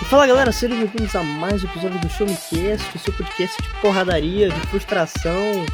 [0.00, 3.12] E fala galera, sejam bem-vindos a mais um episódio do Show Me Cast, o seu
[3.12, 5.64] podcast de porradaria, de frustração,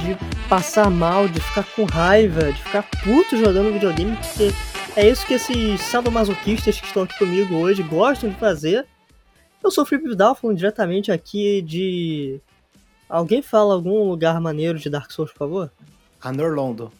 [0.00, 4.50] de passar mal, de ficar com raiva, de ficar puto jogando videogame, porque
[4.96, 8.86] é isso que esses sadomasoquistas que estão aqui comigo hoje gostam de fazer.
[9.62, 12.40] Eu sou o Felipe Vidal, falando diretamente aqui de.
[13.08, 15.72] Alguém fala algum lugar maneiro de Dark Souls, por favor?
[16.20, 16.92] Anorlondo.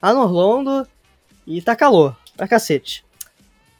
[0.00, 0.86] Anorlondo
[1.46, 3.04] e tá calor, pra cacete.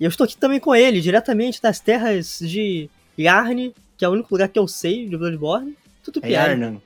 [0.01, 2.89] E eu estou aqui também com ele, diretamente das terras de
[3.19, 5.77] Yarn, que é o único lugar que eu sei de Bloodborne.
[6.03, 6.49] Tudo É piada.
[6.51, 6.81] Yarnan.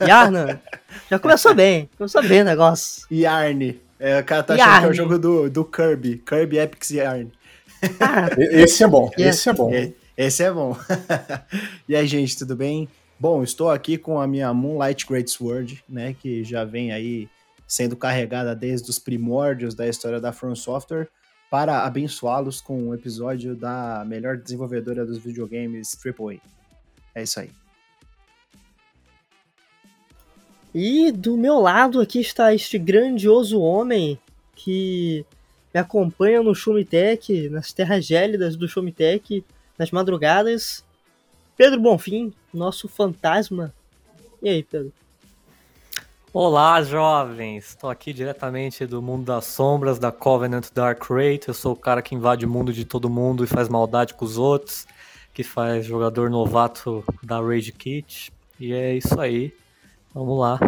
[0.00, 0.60] Yarnan.
[1.10, 3.06] Já começou bem, começou bem o negócio.
[3.10, 3.78] Yarn.
[3.98, 4.80] É, o cara tá achando Yarn.
[4.82, 6.18] que é o jogo do, do Kirby.
[6.18, 7.30] Kirby Epics Yarn.
[8.00, 9.30] Ah, Esse é bom, Yeah.
[9.34, 9.72] esse é bom.
[9.72, 10.76] É, esse é bom.
[11.88, 12.88] e aí, gente, tudo bem?
[13.18, 16.14] Bom, estou aqui com a minha Moonlight Greatsword, né?
[16.20, 17.28] Que já vem aí
[17.66, 21.08] sendo carregada desde os primórdios da história da From Software
[21.50, 26.40] para abençoá-los com um episódio da melhor desenvolvedora dos videogames AAA.
[27.14, 27.50] É isso aí.
[30.74, 34.18] E do meu lado aqui está este grandioso homem
[34.54, 35.24] que
[35.72, 39.44] me acompanha no Shumitech, nas terras gélidas do Shumitech,
[39.78, 40.84] nas madrugadas.
[41.56, 43.72] Pedro Bonfim, nosso fantasma.
[44.42, 44.92] E aí, Pedro?
[46.38, 47.68] Olá, jovens!
[47.68, 51.48] Estou aqui diretamente do mundo das sombras, da Covenant Dark Rate.
[51.48, 54.22] Eu sou o cara que invade o mundo de todo mundo e faz maldade com
[54.26, 54.86] os outros,
[55.32, 58.30] que faz jogador novato da Rage Kit.
[58.60, 59.50] E é isso aí.
[60.12, 60.60] Vamos lá.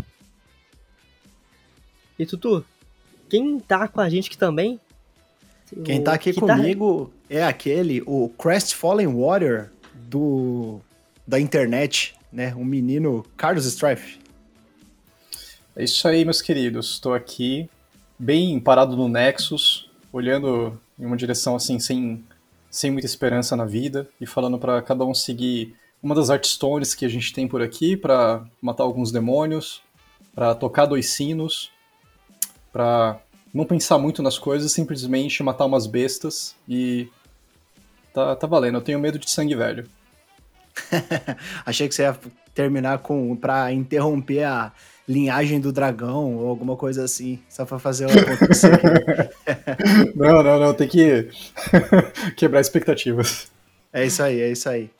[2.18, 2.64] E Tutu?
[3.28, 4.80] Quem tá com a gente aqui também?
[5.84, 10.80] Quem tá aqui que comigo é aquele, o Crestfallen Warrior do
[11.26, 12.54] da internet, né?
[12.54, 14.27] O menino Carlos Strife.
[15.78, 16.94] É isso aí, meus queridos.
[16.94, 17.70] Estou aqui,
[18.18, 22.24] bem parado no Nexus, olhando em uma direção assim, sem,
[22.68, 27.04] sem muita esperança na vida, e falando para cada um seguir uma das artstones que
[27.04, 29.80] a gente tem por aqui para matar alguns demônios,
[30.34, 31.70] para tocar dois sinos,
[32.72, 33.20] para
[33.54, 37.08] não pensar muito nas coisas, simplesmente matar umas bestas e.
[38.12, 39.88] Tá, tá valendo, eu tenho medo de sangue velho.
[41.64, 42.18] Achei que você ia
[42.52, 44.72] terminar com para interromper a
[45.08, 48.78] linhagem do dragão ou alguma coisa assim, só pra fazer o acontecer.
[50.14, 51.28] Não, não, não, tem que
[52.36, 53.50] quebrar expectativas.
[53.92, 54.90] é isso aí, é isso aí.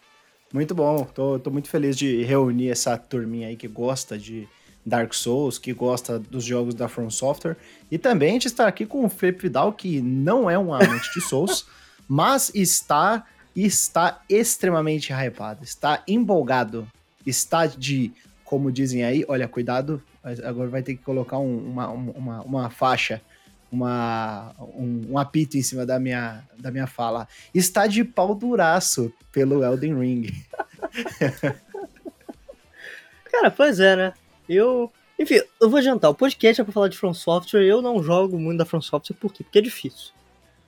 [0.53, 4.49] Muito bom, tô, tô muito feliz de reunir essa turminha aí que gosta de
[4.87, 7.57] Dark Souls, que gosta dos jogos da From Software,
[7.91, 11.21] e também de estar aqui com o Felipe Vidal, que não é um amante de
[11.21, 11.67] Souls,
[12.09, 13.25] mas está
[13.55, 16.87] está extremamente hypado, está empolgado,
[17.27, 18.13] está de,
[18.49, 20.03] como dizem aí, olha, cuidado,
[20.43, 23.21] agora vai ter que colocar um- uma, uma, uma faixa,
[23.71, 27.29] uma, um, um apito em cima da minha, da minha fala.
[27.55, 30.27] Está de pau duraço pelo Elden Ring.
[33.31, 34.15] Cara, pois é, né?
[34.49, 34.91] Eu.
[35.19, 36.11] Enfim, eu vou adiantar.
[36.11, 37.65] O podcast é pra falar de From Software.
[37.65, 39.17] Eu não jogo muito da From Software.
[39.21, 39.45] Por quê?
[39.45, 40.13] Porque é difícil.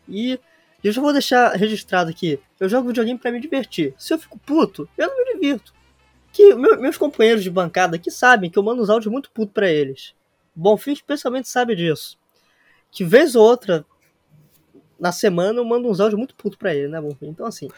[0.06, 0.38] E
[0.84, 2.38] eu já vou deixar registrado aqui.
[2.58, 3.94] Eu jogo videogame pra me divertir.
[3.97, 5.72] Se eu fico puto, eu não me divirto.
[6.32, 9.52] Que meu- meus companheiros de bancada aqui sabem que eu mando uns áudios muito puto
[9.52, 10.14] pra eles.
[10.54, 12.18] Bonfim especialmente sabe disso.
[12.91, 13.84] Que vez ou outra,
[14.98, 17.28] na semana, eu mando uns áudios muito puto pra ele, né, Bonfim?
[17.28, 17.68] Então, assim.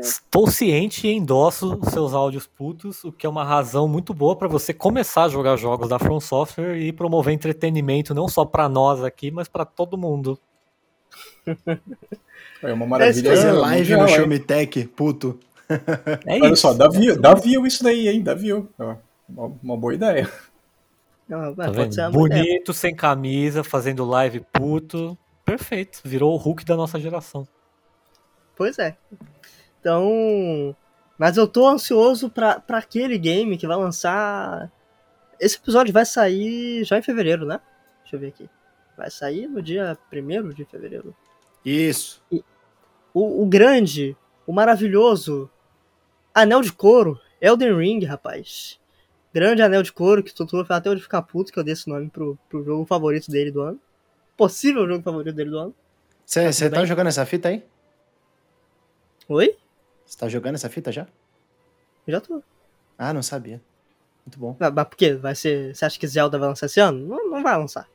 [0.00, 4.34] Estou ciente e endosso os seus áudios putos, o que é uma razão muito boa
[4.34, 8.68] para você começar a jogar jogos da From Software e promover entretenimento não só para
[8.68, 10.38] nós aqui, mas para todo mundo.
[12.62, 13.30] É uma maravilha.
[13.30, 14.08] Fazer é, live no?
[14.08, 15.38] Showmetech, puto.
[16.26, 16.62] É Olha isso.
[16.62, 18.22] só, dá view, dá view isso daí, hein?
[18.22, 18.68] Dá view.
[19.28, 20.30] Uma, uma boa ideia.
[21.28, 22.10] Tá ideia.
[22.10, 25.18] Bonito, sem camisa, fazendo live puto.
[25.44, 26.00] Perfeito.
[26.04, 27.46] Virou o Hulk da nossa geração.
[28.54, 28.96] Pois é.
[29.80, 30.74] Então.
[31.18, 34.70] Mas eu tô ansioso pra, pra aquele game que vai lançar.
[35.40, 37.60] Esse episódio vai sair já em fevereiro, né?
[38.02, 38.48] Deixa eu ver aqui.
[38.96, 41.14] Vai sair no dia 1 de fevereiro.
[41.64, 42.22] Isso.
[43.12, 45.50] O, o grande, o maravilhoso
[46.36, 48.78] Anel de Couro, Elden Ring, rapaz.
[49.32, 51.72] Grande Anel de Couro, que o Tutu vai até hoje ficar puto que eu dei
[51.72, 53.80] esse nome pro, pro jogo favorito dele do ano.
[54.36, 55.74] Possível jogo favorito dele do ano.
[56.26, 57.64] Você Tá tá jogando essa fita aí?
[59.30, 59.56] Oi?
[60.04, 61.06] Você tá jogando essa fita já?
[62.06, 62.42] Já tô.
[62.98, 63.62] Ah, não sabia.
[64.26, 64.54] Muito bom.
[64.60, 65.14] Mas, mas por quê?
[65.14, 65.74] Vai ser.
[65.74, 66.98] Você acha que Zelda vai lançar esse ano?
[66.98, 67.88] Não, não vai lançar.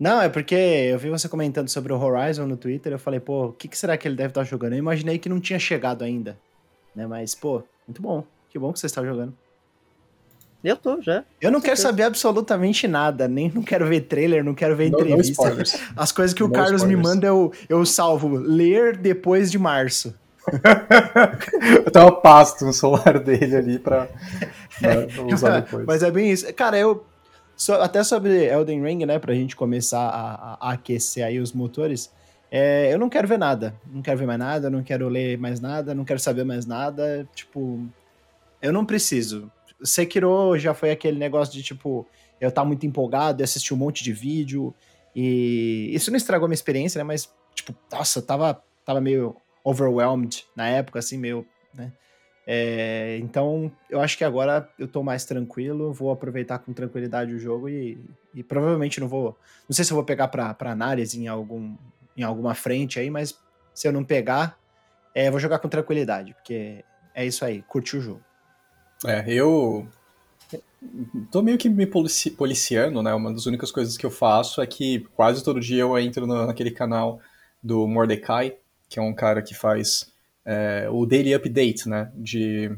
[0.00, 3.46] Não, é porque eu vi você comentando sobre o Horizon no Twitter, eu falei, pô,
[3.46, 4.72] o que, que será que ele deve estar jogando?
[4.72, 6.36] Eu imaginei que não tinha chegado ainda,
[6.96, 7.06] né?
[7.06, 8.24] Mas, pô, muito bom.
[8.48, 9.34] Que bom que você está jogando.
[10.64, 11.22] Eu tô, já.
[11.40, 15.50] Eu não quero saber absolutamente nada, nem não quero ver trailer, não quero ver entrevista.
[15.50, 15.62] No,
[15.94, 16.98] As coisas que o Carlos spoilers.
[16.98, 18.36] me manda eu, eu salvo.
[18.36, 20.12] Ler depois de março.
[21.84, 24.08] eu tenho uma pasta no celular dele ali pra,
[24.80, 25.84] pra usar depois.
[25.86, 26.52] Mas é bem isso.
[26.54, 27.04] Cara, eu.
[27.56, 32.10] So, até sobre Elden Ring, né, pra gente começar a, a aquecer aí os motores.
[32.58, 33.78] É, eu não quero ver nada.
[33.86, 37.28] Não quero ver mais nada, não quero ler mais nada, não quero saber mais nada.
[37.34, 37.86] Tipo,
[38.62, 39.52] eu não preciso.
[39.84, 42.06] Sekiro já foi aquele negócio de, tipo,
[42.40, 44.74] eu tava muito empolgado e assistir um monte de vídeo.
[45.14, 47.04] E isso não estragou minha experiência, né?
[47.04, 51.92] Mas, tipo, nossa, tava, tava meio overwhelmed na época, assim, meio, né?
[52.46, 57.38] É, então, eu acho que agora eu tô mais tranquilo, vou aproveitar com tranquilidade o
[57.38, 57.98] jogo e,
[58.34, 59.36] e provavelmente não vou.
[59.68, 61.76] Não sei se eu vou pegar pra, pra análise em, algum,
[62.16, 63.38] em alguma frente aí, mas
[63.74, 64.58] se eu não pegar,
[65.14, 66.84] é, vou jogar com tranquilidade, porque
[67.14, 68.20] é isso aí, curti o jogo.
[69.04, 69.86] É, eu
[71.30, 73.12] tô meio que me polici policiando, né?
[73.14, 76.46] Uma das únicas coisas que eu faço é que quase todo dia eu entro no,
[76.46, 77.20] naquele canal
[77.62, 78.56] do Mordecai,
[78.88, 80.12] que é um cara que faz
[80.44, 82.10] é, o Daily Update, né?
[82.14, 82.70] De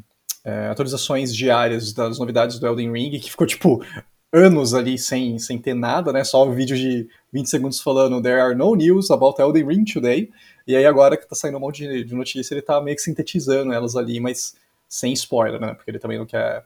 [0.44, 3.84] é, atualizações diárias das novidades do Elden Ring, que ficou tipo
[4.32, 6.22] anos ali sem, sem ter nada, né?
[6.25, 10.30] Só um vídeo de 20 segundos falando There are no news about Elden Ring today.
[10.66, 13.02] E aí agora que tá saindo um monte de, de notícia, ele tá meio que
[13.02, 14.54] sintetizando elas ali, mas
[14.88, 15.75] sem spoiler, né?
[15.75, 16.64] Porque ele também não quer,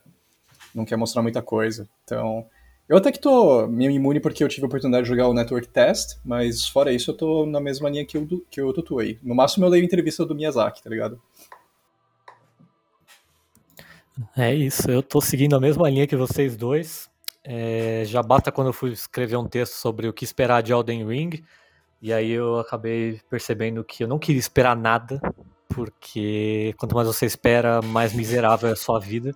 [0.74, 1.88] não quer mostrar muita coisa.
[2.04, 2.46] Então,
[2.88, 5.68] eu até que tô meio imune porque eu tive a oportunidade de jogar o Network
[5.68, 9.18] Test, mas fora isso eu tô na mesma linha que o, que o Tutu aí.
[9.22, 11.20] No máximo eu leio entrevista do Miyazaki, tá ligado?
[14.36, 17.11] É isso, eu tô seguindo a mesma linha que vocês dois.
[17.44, 21.06] É, já basta quando eu fui escrever um texto sobre o que esperar de Elden
[21.06, 21.42] Ring,
[22.00, 25.20] e aí eu acabei percebendo que eu não queria esperar nada,
[25.68, 29.34] porque quanto mais você espera, mais miserável é a sua vida.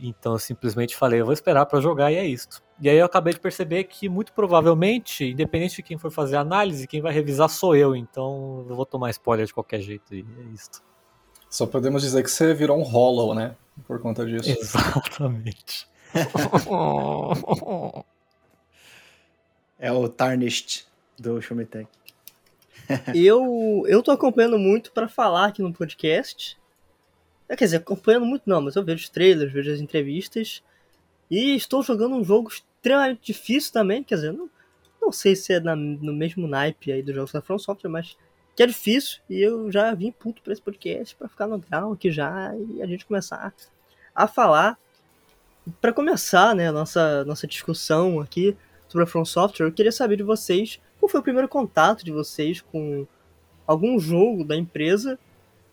[0.00, 2.62] Então eu simplesmente falei, eu vou esperar para jogar e é isso.
[2.80, 6.40] E aí eu acabei de perceber que muito provavelmente, independente de quem for fazer a
[6.40, 10.20] análise, quem vai revisar sou eu, então eu vou tomar spoiler de qualquer jeito e
[10.20, 10.82] é isso.
[11.48, 13.54] Só podemos dizer que você virou um hollow, né?
[13.86, 14.50] Por conta disso.
[14.60, 15.88] Exatamente.
[19.78, 20.86] É o Tarnished
[21.18, 21.88] do Shumitech.
[23.14, 26.58] eu, eu tô acompanhando muito para falar aqui no podcast.
[27.48, 30.62] É, quer dizer, acompanhando muito não, mas eu vejo os trailers, vejo as entrevistas.
[31.30, 34.48] E estou jogando um jogo extremamente difícil também, quer dizer, não,
[35.00, 38.16] não sei se é na, no mesmo naipe aí dos jogos da From Software, mas
[38.54, 39.20] que é difícil.
[39.28, 42.82] E eu já vim puto pra esse podcast para ficar no grau aqui já e
[42.82, 43.52] a gente começar
[44.14, 44.78] a falar.
[45.80, 48.56] Para começar, né, a nossa, nossa discussão aqui
[48.88, 52.10] sobre a From Software, eu queria saber de vocês qual foi o primeiro contato de
[52.10, 53.06] vocês com
[53.66, 55.18] algum jogo da empresa?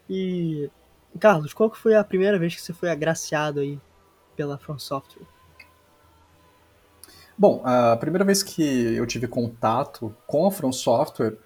[0.10, 0.70] E,
[1.20, 3.80] Carlos, qual que foi a primeira vez que você foi agraciado aí
[4.36, 5.26] pela From Software?
[7.38, 8.62] Bom, a primeira vez que
[8.94, 11.38] eu tive contato com a From Software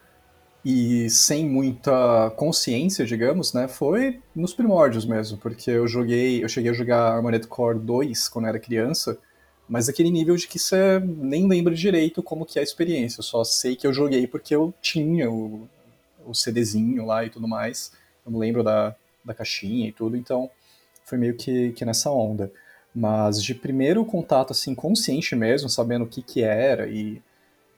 [0.65, 6.71] e sem muita consciência, digamos, né, foi nos primórdios mesmo, porque eu joguei, eu cheguei
[6.71, 9.15] a jogar Armored Core 2 quando era criança,
[9.69, 13.19] mas aquele nível de que você nem lembra direito como que é a experiência.
[13.19, 15.69] Eu só sei que eu joguei porque eu tinha o,
[16.25, 17.91] o CDzinho lá e tudo mais.
[18.25, 20.49] Eu não lembro da, da caixinha e tudo, então
[21.03, 22.51] foi meio que, que nessa onda.
[22.93, 27.21] Mas de primeiro contato, assim, consciente mesmo, sabendo o que que era e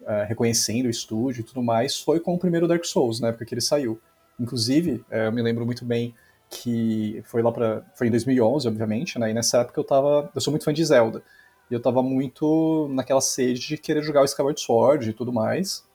[0.07, 3.45] uh, reconhecendo o estúdio e tudo mais, foi com o primeiro Dark Souls, na época
[3.45, 3.99] que ele saiu.
[4.39, 6.15] Inclusive, uh, eu me lembro muito bem
[6.49, 9.31] que foi lá para foi em 2011, obviamente, né?
[9.31, 11.21] E nessa época eu tava, eu sou muito fã de Zelda.
[11.69, 15.85] E eu tava muito naquela sede de querer jogar o Skyward Sword e tudo mais.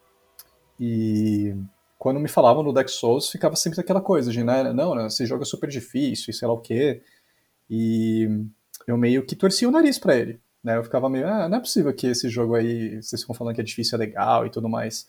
[0.79, 1.55] E
[1.99, 5.25] quando me falavam no Dark Souls, ficava sempre aquela coisa de, né, não, né, esse
[5.25, 7.03] jogo é super difícil sei lá o quê.
[7.71, 8.29] E
[8.87, 10.41] eu meio que torcia o nariz para ele.
[10.63, 10.77] Né?
[10.77, 13.61] Eu ficava meio, ah, não é possível que esse jogo aí, vocês ficam falando que
[13.61, 15.07] é difícil, é legal e tudo mais.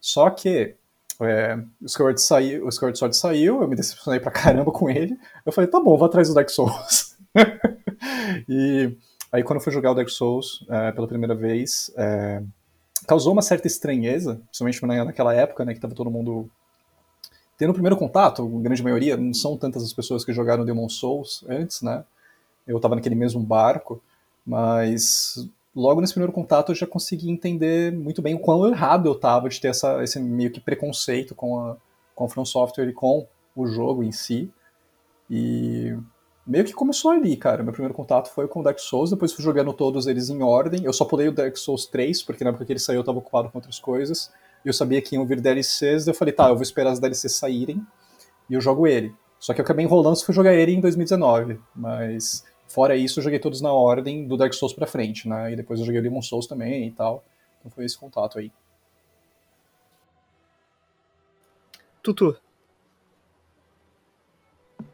[0.00, 0.74] Só que
[1.20, 5.18] é, o, Skyward saiu, o Skyward Sword saiu, eu me decepcionei pra caramba com ele.
[5.44, 7.16] Eu falei, tá bom, vou atrás do Dark Souls.
[8.48, 8.96] e
[9.30, 12.42] Aí quando eu fui jogar o Dark Souls é, pela primeira vez, é,
[13.06, 16.48] causou uma certa estranheza, principalmente naquela época, né, que tava todo mundo
[17.58, 20.88] tendo o primeiro contato, a grande maioria, não são tantas as pessoas que jogaram Demon
[20.88, 22.04] Souls antes, né?
[22.66, 24.00] Eu tava naquele mesmo barco,
[24.48, 29.14] mas logo nesse primeiro contato eu já consegui entender muito bem o quão errado eu
[29.14, 31.76] tava de ter essa, esse meio que preconceito com a,
[32.14, 34.50] com From Software e com o jogo em si.
[35.28, 35.94] E
[36.46, 37.62] meio que começou ali, cara.
[37.62, 40.82] Meu primeiro contato foi com o Dark Souls, depois fui jogando todos eles em ordem.
[40.82, 43.18] Eu só pulei o Dark Souls 3, porque na época que ele saiu eu tava
[43.18, 44.32] ocupado com outras coisas.
[44.64, 46.98] E eu sabia que iam vir DLCs, daí eu falei, tá, eu vou esperar as
[46.98, 47.86] DLCs saírem
[48.48, 49.14] e eu jogo ele.
[49.38, 51.60] Só que eu acabei enrolando se fui jogar ele em 2019.
[51.76, 55.52] Mas Fora isso, eu joguei todos na ordem do Dark Souls pra frente, né?
[55.52, 57.24] E depois eu joguei o Demon Souls também e tal.
[57.58, 58.52] Então foi esse contato aí.
[62.02, 62.36] Tutu.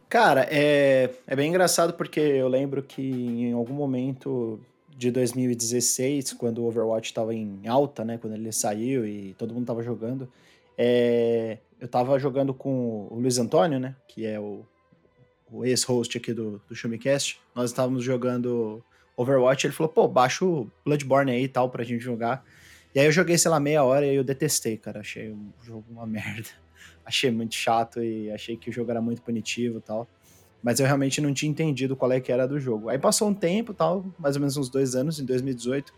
[0.08, 4.60] Cara, é, é bem engraçado porque eu lembro que em algum momento
[4.96, 8.18] de 2016, quando o Overwatch estava em alta, né?
[8.18, 10.28] Quando ele saiu e todo mundo tava jogando,
[10.78, 13.96] é, eu tava jogando com o Luiz Antônio, né?
[14.06, 14.64] Que é o,
[15.50, 17.40] o ex-host aqui do, do Shumicast.
[17.54, 18.82] Nós estávamos jogando
[19.16, 19.66] Overwatch.
[19.66, 22.44] Ele falou, pô, baixa o Bloodborne aí e tal pra gente jogar.
[22.94, 25.00] E aí eu joguei, sei lá, meia hora e eu detestei, cara.
[25.00, 26.50] Achei o jogo uma merda
[27.04, 30.08] achei muito chato e achei que o jogo era muito punitivo e tal.
[30.62, 32.88] Mas eu realmente não tinha entendido qual é que era do jogo.
[32.88, 35.92] Aí passou um tempo tal, mais ou menos uns dois anos, em 2018.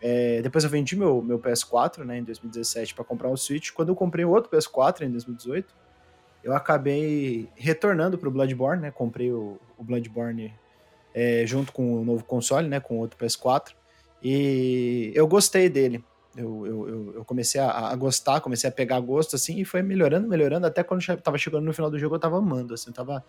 [0.00, 3.72] É, depois eu vendi meu, meu PS4, né, em 2017, para comprar um Switch.
[3.72, 5.74] Quando eu comprei outro PS4 em 2018,
[6.44, 8.90] eu acabei retornando pro Bloodborne, né?
[8.90, 10.52] Comprei o, o Bloodborne
[11.14, 12.78] é, junto com o novo console, né?
[12.78, 13.74] Com o outro PS4.
[14.22, 16.04] E eu gostei dele.
[16.36, 20.28] Eu, eu, eu comecei a, a, gostar, comecei a pegar gosto, assim, e foi melhorando,
[20.28, 22.94] melhorando, até quando já tava chegando no final do jogo, eu tava amando, assim, eu
[22.94, 23.24] tava,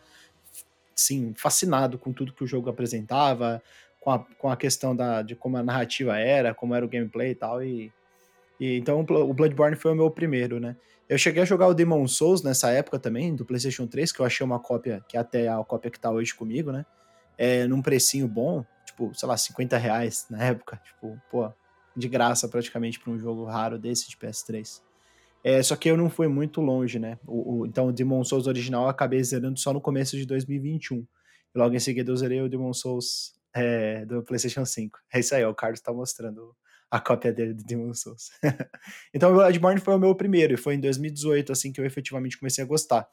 [0.97, 3.61] assim, fascinado com tudo que o jogo apresentava,
[3.99, 7.29] com a, com a questão da, de como a narrativa era, como era o gameplay
[7.29, 7.93] e tal, e,
[8.59, 10.75] e então o Bloodborne foi o meu primeiro, né.
[11.07, 14.25] Eu cheguei a jogar o Demon Souls nessa época também, do PlayStation 3, que eu
[14.25, 16.85] achei uma cópia, que até é a cópia que tá hoje comigo, né,
[17.37, 21.51] é, num precinho bom, tipo, sei lá, 50 reais na época, tipo, pô,
[21.95, 24.81] de graça praticamente para um jogo raro desse de PS3.
[25.43, 27.19] É, só que eu não fui muito longe, né?
[27.25, 30.97] O, o, então o Demon Souls original eu acabei zerando só no começo de 2021.
[30.97, 31.05] E
[31.57, 34.99] logo em seguida eu zerei o Demon Souls é, do PlayStation 5.
[35.13, 36.55] É isso aí, ó, o Carlos tá mostrando
[36.95, 38.31] a cópia dele do Demon Souls.
[39.13, 42.37] então o Bloodborne foi o meu primeiro, e foi em 2018 assim que eu efetivamente
[42.37, 43.07] comecei a gostar.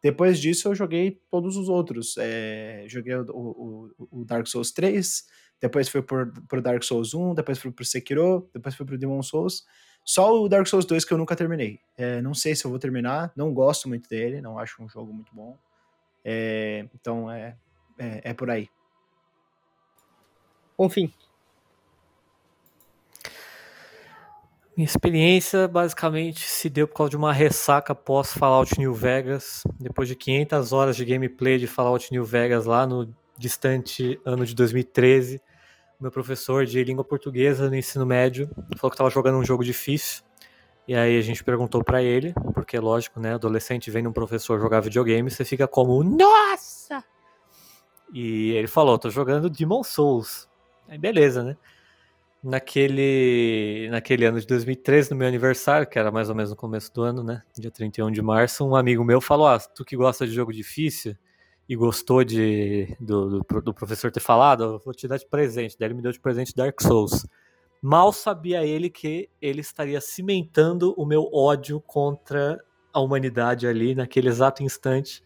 [0.00, 2.14] Depois disso eu joguei todos os outros.
[2.18, 5.24] É, joguei o, o, o Dark Souls 3,
[5.60, 9.22] depois foi pro, pro Dark Souls 1, depois foi pro Sekiro, depois foi pro Demon
[9.22, 9.64] Souls.
[10.04, 11.80] Só o Dark Souls 2 que eu nunca terminei.
[11.96, 15.12] É, não sei se eu vou terminar, não gosto muito dele, não acho um jogo
[15.12, 15.58] muito bom.
[16.24, 17.56] É, então é,
[17.98, 18.68] é, é, por aí.
[20.78, 21.12] Enfim.
[24.76, 29.62] Minha experiência basicamente se deu por causa de uma ressaca pós Fallout New Vegas.
[29.78, 34.52] Depois de 500 horas de gameplay de Fallout New Vegas lá no distante ano de
[34.52, 35.40] 2013,
[36.00, 40.24] meu professor de língua portuguesa no ensino médio falou que estava jogando um jogo difícil.
[40.88, 44.80] E aí a gente perguntou para ele, porque lógico, né, adolescente vendo um professor jogar
[44.80, 47.02] videogame, você fica como, nossa!
[48.12, 50.48] E ele falou, tô jogando Demon Souls.
[50.88, 51.56] Aí beleza, né?
[52.44, 56.92] Naquele, naquele ano de 2013, no meu aniversário, que era mais ou menos no começo
[56.92, 57.42] do ano, né?
[57.58, 61.16] Dia 31 de março, um amigo meu falou: Ah, tu que gosta de jogo difícil,
[61.68, 65.76] e gostou de, do, do, do, professor ter falado, vou te dar de presente.
[65.78, 67.26] Daí ele me deu de presente Dark Souls.
[67.80, 74.28] Mal sabia ele que ele estaria cimentando o meu ódio contra a humanidade ali naquele
[74.28, 75.22] exato instante.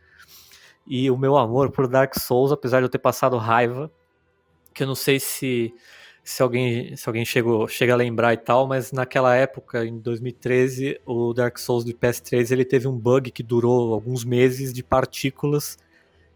[0.87, 3.90] E o meu amor por Dark Souls, apesar de eu ter passado raiva,
[4.72, 5.75] que eu não sei se
[6.28, 11.00] se alguém, se alguém chegou, chega a lembrar e tal, mas naquela época, em 2013,
[11.06, 15.78] o Dark Souls do PS3 ele teve um bug que durou alguns meses de partículas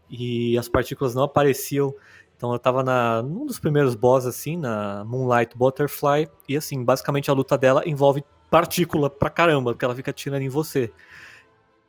[0.09, 1.93] e as partículas não apareciam.
[2.35, 7.29] Então eu tava na, num dos primeiros boss, assim, na Moonlight Butterfly, e assim, basicamente
[7.29, 10.91] a luta dela envolve partícula pra caramba, porque ela fica tirando em você.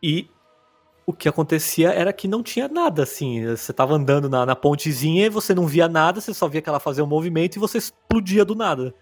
[0.03, 0.29] E
[1.07, 3.47] o que acontecia era que não tinha nada, assim.
[3.47, 6.69] Você tava andando na, na pontezinha e você não via nada, você só via que
[6.69, 8.95] ela fazia um movimento e você explodia do nada.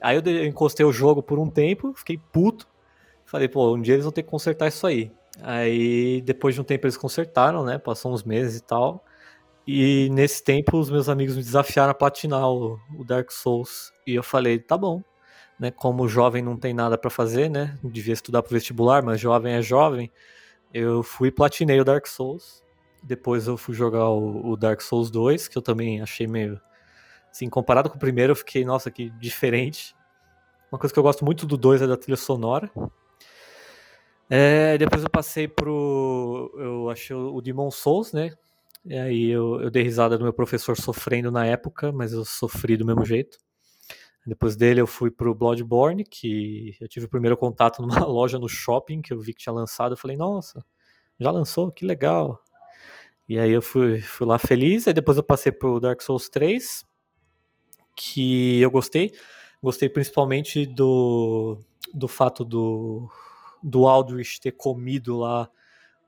[0.00, 2.68] Aí eu encostei o jogo por um tempo, fiquei puto.
[3.26, 5.12] Falei, pô, um dia eles vão ter que consertar isso aí.
[5.42, 7.78] Aí, depois de um tempo, eles consertaram, né?
[7.78, 9.04] Passou uns meses e tal.
[9.66, 13.92] E nesse tempo, os meus amigos me desafiaram a platinar o, o Dark Souls.
[14.06, 15.02] E eu falei, tá bom.
[15.60, 17.76] Né, como jovem não tem nada para fazer, né?
[17.82, 20.10] Devia estudar pro vestibular, mas jovem é jovem.
[20.72, 22.62] Eu fui platinei o Dark Souls.
[23.02, 26.60] Depois eu fui jogar o, o, Dark Souls 2, que eu também achei meio.
[27.30, 29.94] Assim, comparado com o primeiro, eu fiquei, nossa, que diferente.
[30.70, 32.70] Uma coisa que eu gosto muito do 2 é da trilha sonora.
[34.28, 36.52] É, depois eu passei pro.
[36.56, 38.32] Eu achei o Demon Souls, né?
[38.84, 42.76] E aí eu, eu dei risada do meu professor sofrendo na época, mas eu sofri
[42.76, 43.38] do mesmo jeito.
[44.28, 48.48] Depois dele eu fui pro Bloodborne, que eu tive o primeiro contato numa loja no
[48.48, 49.92] shopping que eu vi que tinha lançado.
[49.94, 50.62] Eu falei, nossa,
[51.18, 51.72] já lançou?
[51.72, 52.42] Que legal.
[53.26, 54.86] E aí eu fui, fui lá feliz.
[54.86, 56.84] Aí depois eu passei pro Dark Souls 3,
[57.96, 59.12] que eu gostei.
[59.62, 61.58] Gostei principalmente do,
[61.94, 63.08] do fato do,
[63.62, 65.48] do Aldrich ter comido lá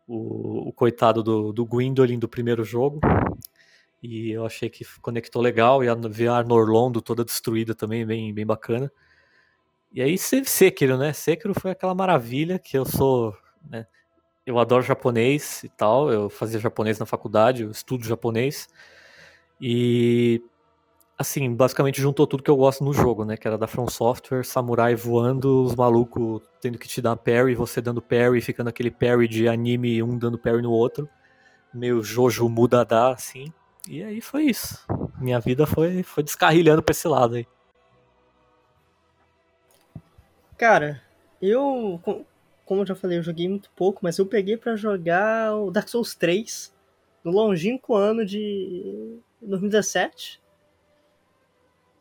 [0.07, 3.01] o, o coitado do, do Gwendolyn do primeiro jogo.
[4.03, 8.47] E eu achei que conectou legal, e a VR Norlondo toda destruída também, bem, bem
[8.47, 8.91] bacana.
[9.93, 11.13] E aí Sekiro, né?
[11.13, 13.37] Sekiro foi aquela maravilha que eu sou,
[13.69, 13.87] né?
[14.47, 18.69] Eu adoro japonês e tal, eu fazia japonês na faculdade, eu estudo japonês.
[19.61, 20.43] E
[21.19, 23.37] assim, basicamente juntou tudo que eu gosto no jogo, né?
[23.37, 27.83] Que era da From Software, samurai voando, os malucos tendo que te dar parry, você
[27.83, 31.09] dando parry, ficando aquele parry de anime, um dando parry no outro.
[31.75, 33.53] Meio Jojo Mudadá, assim.
[33.89, 34.85] E aí foi isso.
[35.19, 37.47] Minha vida foi, foi descarrilhando pra esse lado aí.
[40.57, 41.03] Cara,
[41.41, 42.01] eu,
[42.65, 45.89] como eu já falei, eu joguei muito pouco, mas eu peguei para jogar o Dark
[45.89, 46.75] Souls 3
[47.25, 50.41] no longínquo ano de 2017.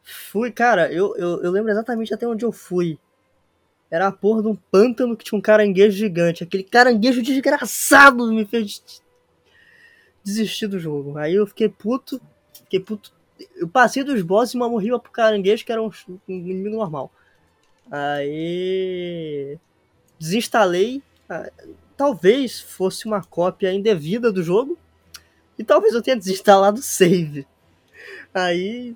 [0.04, 3.00] Fui, cara, eu, eu, eu lembro exatamente até onde eu fui.
[3.90, 6.44] Era a porra de um pântano que tinha um caranguejo gigante.
[6.44, 9.02] Aquele caranguejo desgraçado me fez
[10.24, 11.18] desistir do jogo.
[11.18, 12.22] Aí eu fiquei puto.
[12.54, 13.12] Fiquei puto.
[13.56, 17.12] Eu passei dos bosses e uma morri pro caranguejo que era um, um inimigo normal.
[17.90, 19.58] Aí.
[20.18, 21.02] Desinstalei.
[21.30, 21.50] Ah,
[21.96, 24.78] talvez fosse uma cópia indevida do jogo.
[25.58, 27.48] E talvez eu tenha desinstalado o save.
[28.34, 28.96] Aí.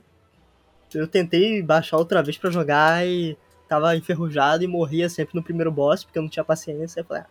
[0.94, 3.36] Eu tentei baixar outra vez para jogar e
[3.68, 7.00] tava enferrujado e morria sempre no primeiro boss, porque eu não tinha paciência.
[7.00, 7.30] Eu falei, ah,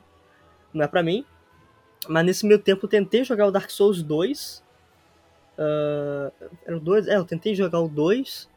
[0.74, 1.24] não é pra mim.
[2.08, 4.62] Mas nesse meio tempo eu tentei jogar o Dark Souls 2.
[5.58, 6.32] Uh,
[6.66, 7.08] era o 2?
[7.08, 8.48] É, eu tentei jogar o 2.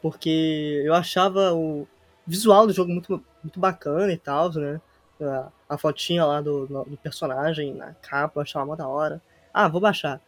[0.00, 1.86] Porque eu achava o
[2.26, 4.80] visual do jogo muito, muito bacana e tal, né?
[5.20, 9.20] A, a fotinha lá do, do personagem na capa, eu achava uma da hora.
[9.52, 10.20] Ah, vou baixar.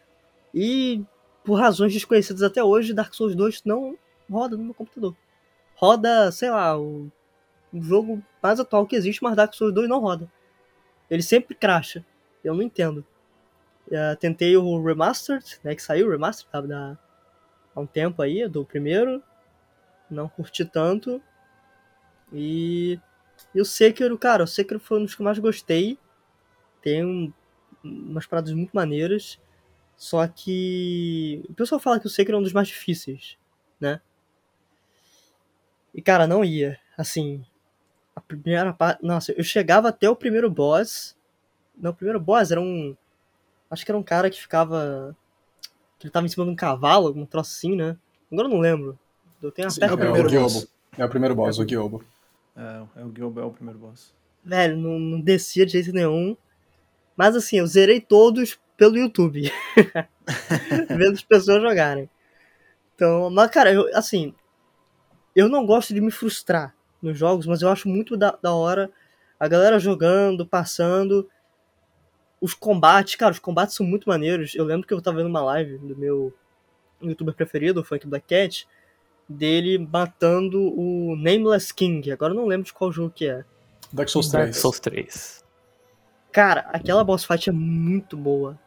[0.53, 1.01] E
[1.43, 3.97] por razões desconhecidas até hoje, Dark Souls 2 não
[4.29, 5.15] roda no meu computador.
[5.75, 7.09] Roda, sei lá, o,
[7.73, 10.29] o jogo mais atual que existe, mas Dark Souls 2 não roda.
[11.09, 12.05] Ele sempre cracha.
[12.43, 13.05] Eu não entendo.
[13.87, 16.97] Uh, tentei o Remastered, né, que saiu o Remastered, da,
[17.75, 19.21] há um tempo aí, do primeiro.
[20.09, 21.21] Não curti tanto.
[22.31, 22.99] E,
[23.53, 25.97] e o Sekiro, cara, o Sekiro foi um dos que eu mais gostei.
[26.81, 27.33] Tem um,
[27.83, 29.39] umas paradas muito maneiras.
[29.95, 33.37] Só que o pessoal fala que o Sekiro é um dos mais difíceis,
[33.79, 34.01] né?
[35.93, 36.79] E cara, não ia.
[36.97, 37.45] Assim,
[38.15, 39.03] a primeira parte.
[39.03, 41.15] Nossa, eu chegava até o primeiro boss.
[41.77, 42.95] Não, o primeiro boss era um.
[43.69, 45.15] Acho que era um cara que ficava.
[45.97, 47.97] Que ele tava em cima de um cavalo, algum troço assim, né?
[48.31, 48.97] Agora eu não lembro.
[49.41, 50.67] Eu tenho a Sim, é o primeiro boss.
[50.97, 52.03] É o primeiro boss, é o Gyobo.
[52.55, 54.13] É, é o Gyobo é o primeiro boss.
[54.43, 56.35] Velho, não, não descia de jeito nenhum.
[57.15, 59.51] Mas assim, eu zerei todos pelo YouTube.
[60.89, 62.09] Vendo as pessoas jogarem.
[62.95, 64.33] Então, mas cara, eu, assim,
[65.35, 68.91] eu não gosto de me frustrar nos jogos, mas eu acho muito da, da hora
[69.39, 71.27] a galera jogando, passando.
[72.41, 74.55] Os combates, cara, os combates são muito maneiros.
[74.55, 76.33] Eu lembro que eu tava vendo uma live do meu
[77.01, 78.67] youtuber preferido, o Funk Black Cat,
[79.29, 82.11] dele matando o Nameless King.
[82.11, 83.45] Agora eu não lembro de qual jogo que é.
[83.93, 84.45] Dark Souls 3.
[84.45, 85.43] Dark Souls 3.
[86.31, 88.57] Cara, aquela boss fight é muito boa.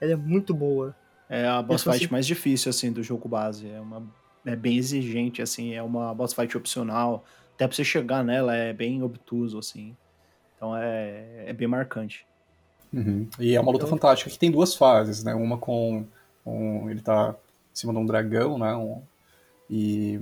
[0.00, 0.96] Ela é muito boa.
[1.28, 2.12] É a boss fight assim...
[2.12, 3.68] mais difícil, assim, do jogo base.
[3.68, 4.02] É, uma,
[4.44, 7.24] é bem exigente, assim, é uma boss fight opcional.
[7.54, 9.96] Até pra você chegar nela é bem obtuso, assim.
[10.56, 12.26] Então é, é bem marcante.
[12.94, 13.26] Uhum.
[13.40, 13.96] E é uma luta então...
[13.96, 15.34] fantástica que tem duas fases, né?
[15.34, 16.04] Uma com,
[16.44, 17.34] com ele tá
[17.72, 18.74] em cima de um dragão, né?
[18.76, 19.02] Um,
[19.68, 20.20] e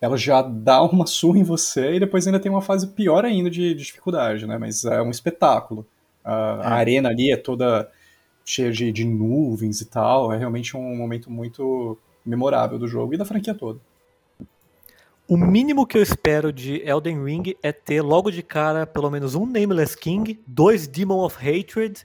[0.00, 3.48] ela já dá uma surra em você e depois ainda tem uma fase pior ainda
[3.48, 4.58] de, de dificuldade, né?
[4.58, 5.86] Mas é um espetáculo.
[6.24, 6.66] A, é.
[6.66, 7.88] a arena ali é toda
[8.44, 10.32] cheia de, de, nuvens e tal.
[10.32, 11.96] É realmente um momento muito
[12.26, 13.78] memorável do jogo e da franquia toda.
[15.30, 19.36] O mínimo que eu espero de Elden Ring é ter logo de cara pelo menos
[19.36, 22.02] um Nameless King, dois Demon of Hatred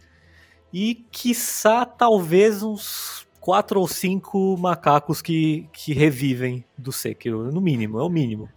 [0.71, 7.99] e, quiçá, talvez uns quatro ou cinco macacos que, que revivem do Sekiro, no mínimo,
[7.99, 8.47] é o mínimo.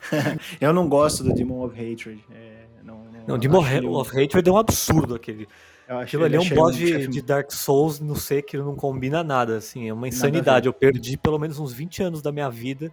[0.58, 2.24] eu não gosto do Demon of Hatred.
[2.30, 3.60] É, não, não, não Demon
[3.94, 5.46] of Hatred é um absurdo aquele.
[5.86, 9.86] Aquilo ali é um boss de, de, Dark Souls no Sekiro, não combina nada, assim,
[9.86, 10.66] é uma insanidade.
[10.66, 12.90] Eu perdi pelo menos uns 20 anos da minha vida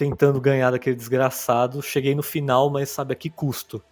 [0.00, 1.82] tentando ganhar daquele desgraçado.
[1.82, 3.84] Cheguei no final, mas sabe a que custo?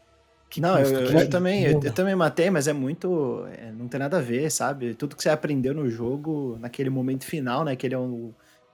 [0.48, 3.46] Que não, eu, eu, eu, também, eu, eu, também matei, mas é muito.
[3.52, 4.94] É, não tem nada a ver, sabe?
[4.94, 7.76] Tudo que você aprendeu no jogo, naquele momento final, né?
[7.76, 8.32] Que ele é um,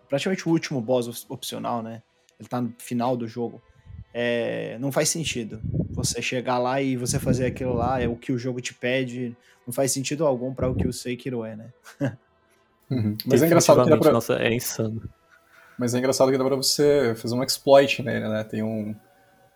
[0.08, 2.02] praticamente o último boss opcional, né?
[2.38, 3.60] Ele tá no final do jogo.
[4.12, 5.60] É, não faz sentido.
[5.90, 9.36] Você chegar lá e você fazer aquilo lá, é o que o jogo te pede.
[9.66, 11.72] Não faz sentido algum para o que o Sekiro é, né?
[12.88, 13.16] uhum.
[13.26, 14.12] Mas é engraçado que pra...
[14.12, 15.02] Nossa, é insano.
[15.78, 18.44] Mas é engraçado que dá pra você fazer um exploit nele, né?
[18.44, 18.94] Tem um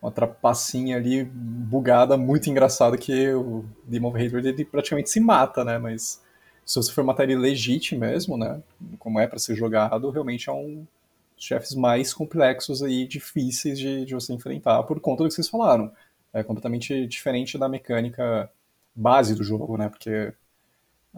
[0.01, 5.65] uma trapacinha ali bugada muito engraçada que o Demon of Hatred ele praticamente se mata,
[5.65, 5.77] né?
[5.79, 6.23] Mas
[6.65, 8.63] se você for matar ele legítimo mesmo, né,
[8.99, 10.87] como é para ser jogado, realmente é um
[11.35, 15.49] dos chefes mais complexos e difíceis de, de você enfrentar por conta do que vocês
[15.49, 15.91] falaram.
[16.33, 18.51] É completamente diferente da mecânica
[18.95, 20.33] base do jogo, né, porque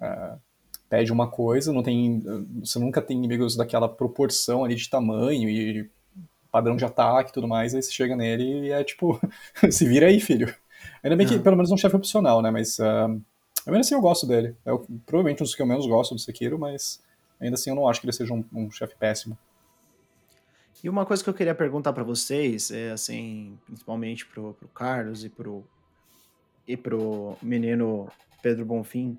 [0.01, 0.33] é,
[0.91, 2.23] pede uma coisa, não tem,
[2.61, 5.89] você nunca tem inimigos daquela proporção ali de tamanho e
[6.53, 9.19] padrão de ataque e tudo mais, aí você chega nele e é tipo,
[9.71, 10.55] se vira aí, filho.
[11.03, 13.21] Ainda bem que pelo menos é um chefe opcional, né, mas uh,
[13.67, 14.57] Ainda assim eu gosto dele.
[14.65, 14.71] É
[15.07, 17.01] provavelmente um dos que eu menos gosto do Sekiro, mas
[17.41, 19.37] ainda assim eu não acho que ele seja um, um chefe péssimo.
[20.83, 25.25] E uma coisa que eu queria perguntar para vocês, é assim, principalmente pro, pro Carlos
[25.25, 25.63] e pro,
[26.67, 28.09] e pro menino
[28.43, 29.19] Pedro Bonfim,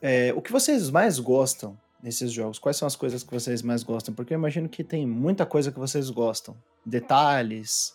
[0.00, 2.58] é, o que vocês mais gostam nesses jogos?
[2.58, 4.14] Quais são as coisas que vocês mais gostam?
[4.14, 6.56] Porque eu imagino que tem muita coisa que vocês gostam.
[6.84, 7.94] Detalhes,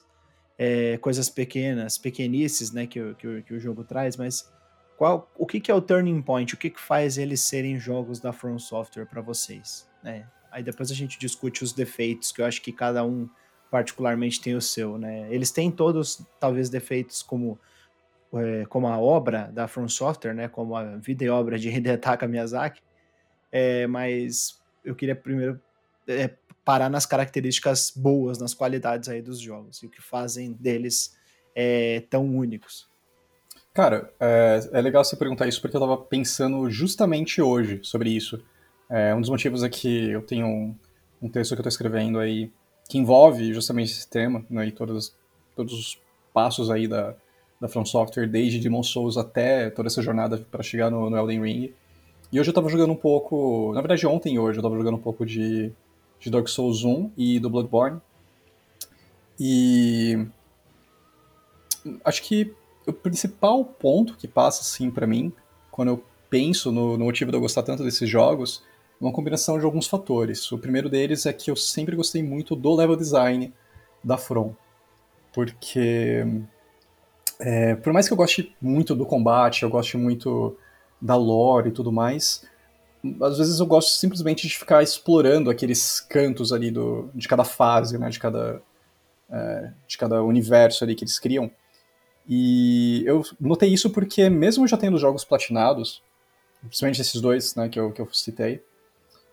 [0.57, 4.49] é, coisas pequenas, pequenices, né, que, que, que o jogo traz, mas
[4.97, 6.53] qual, o que, que é o turning point?
[6.53, 9.87] O que, que faz eles serem jogos da From Software para vocês?
[10.01, 10.25] Né?
[10.51, 13.29] Aí depois a gente discute os defeitos, que eu acho que cada um
[13.69, 15.27] particularmente tem o seu, né?
[15.29, 17.59] Eles têm todos, talvez, defeitos como,
[18.35, 20.47] é, como a obra da From Software, né?
[20.47, 22.81] Como a vida e obra de Hidetaka Miyazaki.
[23.51, 25.59] É, mas eu queria primeiro
[26.07, 26.31] é,
[26.63, 31.15] parar nas características boas, nas qualidades aí dos jogos e o que fazem deles
[31.55, 32.87] é, tão únicos.
[33.73, 38.41] Cara, é, é, legal você perguntar isso porque eu tava pensando justamente hoje sobre isso.
[38.89, 40.75] É, um dos motivos é que eu tenho um,
[41.21, 42.51] um texto que eu tô escrevendo aí
[42.89, 45.15] que envolve justamente esse tema, né, e todos,
[45.55, 46.01] todos os
[46.33, 47.15] passos aí da,
[47.65, 51.41] da From Software, desde Demon Souls até toda essa jornada para chegar no, no, Elden
[51.41, 51.73] Ring.
[52.31, 54.95] E hoje eu tava jogando um pouco, na verdade ontem e hoje eu tava jogando
[54.95, 55.71] um pouco de,
[56.19, 57.99] de Dark Souls 1 e do Bloodborne.
[59.39, 60.25] E
[62.03, 62.53] acho que
[62.87, 65.33] o principal ponto que passa assim para mim,
[65.71, 68.63] quando eu penso no, no, motivo de eu gostar tanto desses jogos,
[69.01, 70.51] é uma combinação de alguns fatores.
[70.51, 73.53] O primeiro deles é que eu sempre gostei muito do level design
[74.03, 74.53] da From,
[75.33, 76.23] porque
[77.39, 80.57] é, por mais que eu goste muito do combate, eu goste muito
[81.01, 82.47] da lore e tudo mais,
[83.21, 87.97] às vezes eu gosto simplesmente de ficar explorando aqueles cantos ali do, de cada fase,
[87.97, 88.61] né, de cada
[89.29, 91.51] é, de cada universo ali que eles criam.
[92.27, 96.01] E eu notei isso porque, mesmo já tendo jogos platinados,
[96.61, 98.63] principalmente esses dois né, que, eu, que eu citei,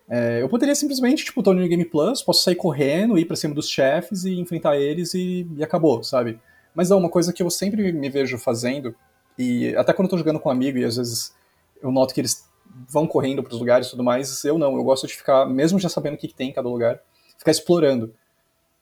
[0.07, 3.55] é, eu poderia simplesmente, tipo, tô no Game Plus, posso sair correndo, ir pra cima
[3.55, 6.39] dos chefes e enfrentar eles e, e acabou, sabe?
[6.73, 8.95] Mas é uma coisa que eu sempre me vejo fazendo,
[9.37, 11.35] e até quando eu tô jogando com um amigo e às vezes
[11.81, 12.49] eu noto que eles
[12.89, 15.89] vão correndo pros lugares e tudo mais, eu não, eu gosto de ficar, mesmo já
[15.89, 16.99] sabendo o que, que tem em cada lugar,
[17.37, 18.13] ficar explorando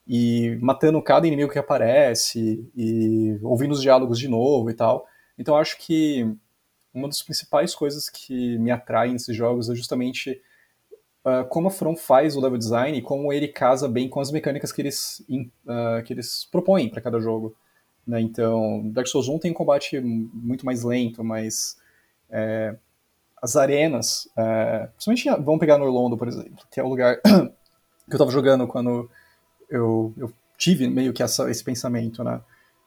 [0.08, 5.06] e matando cada inimigo que aparece e ouvindo os diálogos de novo e tal.
[5.38, 6.30] Então acho que
[6.94, 10.42] uma das principais coisas que me atraem nesses jogos é justamente
[11.26, 14.32] uh, como a From faz o level design e como ele casa bem com as
[14.32, 17.56] mecânicas que eles, uh, que eles propõem para cada jogo.
[18.06, 18.22] Né?
[18.22, 21.78] Então, Dark Souls 1 tem um combate muito mais lento, mas
[22.30, 22.76] é,
[23.42, 27.30] as arenas, é, principalmente vamos pegar no Orlando, por exemplo, que é o lugar que
[27.30, 27.52] eu
[28.12, 29.10] estava jogando quando
[29.70, 32.42] eu, eu tive meio que essa, esse pensamento, né?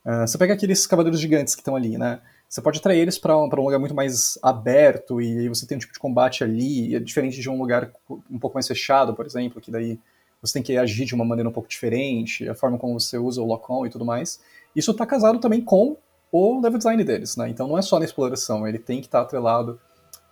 [0.05, 2.21] Uh, você pega aqueles cavaleiros gigantes que estão ali, né?
[2.47, 5.81] Você pode atrair eles para um, um lugar muito mais aberto e você tem um
[5.81, 7.91] tipo de combate ali, é diferente de um lugar
[8.31, 9.99] um pouco mais fechado, por exemplo, que daí
[10.43, 13.41] você tem que agir de uma maneira um pouco diferente, a forma como você usa
[13.41, 14.39] o lock-on e tudo mais.
[14.75, 15.97] Isso está casado também com
[16.33, 17.49] o level design deles, né?
[17.49, 19.81] Então não é só na exploração, ele tem que estar tá atrelado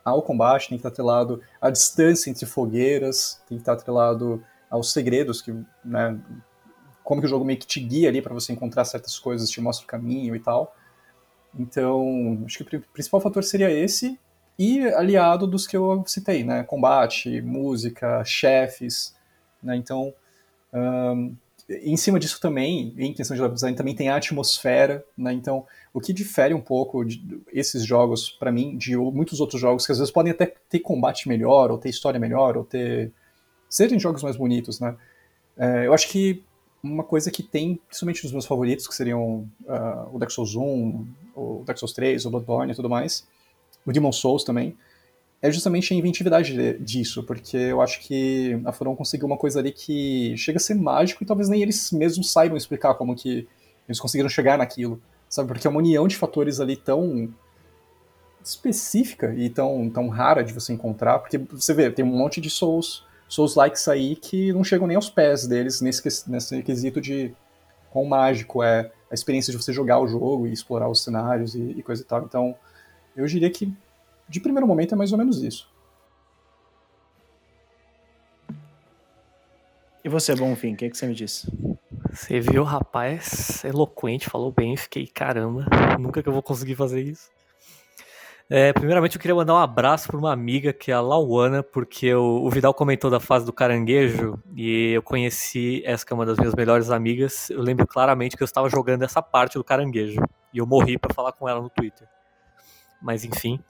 [0.05, 3.81] ao combate, tem que estar tá atrelado à distância entre fogueiras, tem que estar tá
[3.81, 6.19] atrelado aos segredos que, né,
[7.05, 9.61] como que o jogo meio que te guia ali para você encontrar certas coisas, te
[9.61, 10.75] mostra o caminho e tal.
[11.57, 14.19] Então, acho que o principal fator seria esse
[14.59, 19.15] e aliado dos que eu citei, né, combate, música, chefes,
[19.63, 20.13] né, então
[21.83, 25.33] em cima disso também, em questão de level design, também tem a atmosfera, né?
[25.33, 29.87] Então, o que difere um pouco de, esses jogos, para mim, de muitos outros jogos
[29.87, 33.13] que às vezes podem até ter combate melhor, ou ter história melhor, ou ter
[33.69, 34.97] serem jogos mais bonitos, né?
[35.57, 36.43] É, eu acho que
[36.83, 41.07] uma coisa que tem, principalmente nos meus favoritos, que seriam uh, o Dark Souls 1,
[41.35, 43.27] o Dark Souls 3, o Bloodborne e tudo mais,
[43.87, 44.77] o Demon Souls também,
[45.43, 49.59] é justamente a inventividade de, disso, porque eu acho que a From conseguiu uma coisa
[49.59, 53.49] ali que chega a ser mágico e talvez nem eles mesmos saibam explicar como que
[53.89, 55.49] eles conseguiram chegar naquilo, sabe?
[55.49, 57.29] Porque é uma união de fatores ali tão
[58.43, 62.49] específica e tão, tão rara de você encontrar, porque você vê, tem um monte de
[62.49, 67.35] Souls Souls likes aí que não chegam nem aos pés deles nesse, nesse quesito de
[67.91, 71.63] quão mágico é a experiência de você jogar o jogo e explorar os cenários e,
[71.63, 72.25] e coisa e tal.
[72.25, 72.55] Então,
[73.17, 73.73] eu diria que
[74.33, 75.71] de primeiro momento é mais ou menos isso.
[80.03, 81.47] E você, Bonfim, o que, é que você me disse?
[82.11, 85.67] Você viu, rapaz, é eloquente, falou bem, fiquei, caramba,
[86.01, 87.31] nunca que eu vou conseguir fazer isso.
[88.51, 92.13] É, primeiramente, eu queria mandar um abraço para uma amiga que é a Lauana, porque
[92.15, 96.27] o, o, Vidal comentou da fase do caranguejo e eu conheci essa que é uma
[96.27, 97.49] das minhas melhores amigas.
[97.51, 100.21] Eu lembro claramente que eu estava jogando essa parte do caranguejo
[100.53, 102.09] e eu morri para falar com ela no Twitter.
[103.01, 103.61] Mas enfim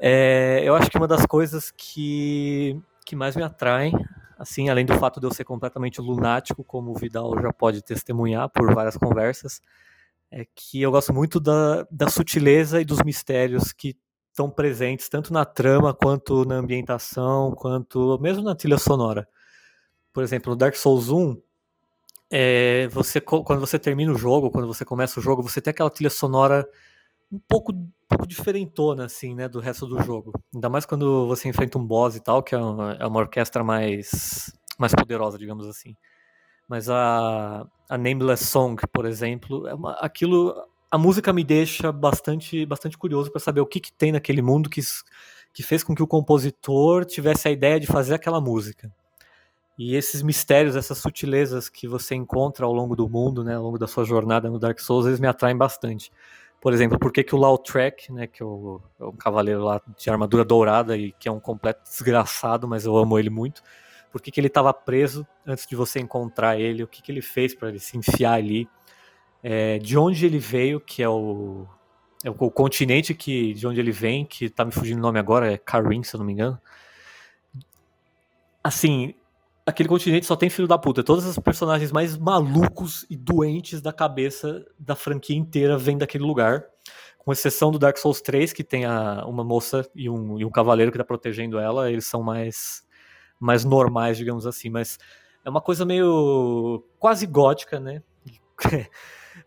[0.00, 3.92] é, eu acho que uma das coisas que, que mais me atraem,
[4.38, 8.48] assim, além do fato de eu ser completamente lunático, como o Vidal já pode testemunhar
[8.48, 9.60] por várias conversas,
[10.30, 13.96] é que eu gosto muito da, da sutileza e dos mistérios que
[14.30, 19.26] estão presentes tanto na trama quanto na ambientação, quanto mesmo na trilha sonora.
[20.12, 21.40] Por exemplo, no Dark Souls 1,
[22.30, 25.90] é, você, quando você termina o jogo, quando você começa o jogo, você tem aquela
[25.90, 26.68] trilha sonora
[27.30, 30.32] um pouco, um pouco diferentona, assim, né, do resto do jogo.
[30.54, 33.62] Ainda mais quando você enfrenta um boss e tal, que é uma, é uma orquestra
[33.62, 35.94] mais, mais poderosa, digamos assim.
[36.66, 40.54] Mas a, a Nameless Song, por exemplo, é uma, aquilo,
[40.90, 44.70] a música me deixa bastante, bastante curioso para saber o que, que tem naquele mundo
[44.70, 44.80] que,
[45.52, 48.92] que fez com que o compositor tivesse a ideia de fazer aquela música.
[49.78, 53.78] E esses mistérios, essas sutilezas que você encontra ao longo do mundo, né, ao longo
[53.78, 56.10] da sua jornada no Dark Souls, eles me atraem bastante.
[56.60, 59.80] Por exemplo, por que, que o Lautrec, né, que é, o, é um cavaleiro lá
[59.96, 63.62] de armadura dourada e que é um completo desgraçado, mas eu amo ele muito,
[64.10, 67.22] por que, que ele estava preso antes de você encontrar ele, o que, que ele
[67.22, 68.68] fez para ele se enfiar ali,
[69.42, 71.66] é, de onde ele veio, que é o,
[72.24, 75.18] é o, o, continente que, de onde ele vem, que está me fugindo o nome
[75.18, 76.60] agora, é Karin, se eu não me engano.
[78.64, 79.14] Assim,
[79.68, 81.04] aquele continente só tem filho da puta.
[81.04, 86.64] Todos os personagens mais malucos e doentes da cabeça da franquia inteira vêm daquele lugar.
[87.18, 90.50] Com exceção do Dark Souls 3, que tem a, uma moça e um, e um
[90.50, 92.86] cavaleiro que está protegendo ela, eles são mais
[93.38, 94.98] mais normais, digamos assim, mas
[95.44, 98.02] é uma coisa meio quase gótica, né?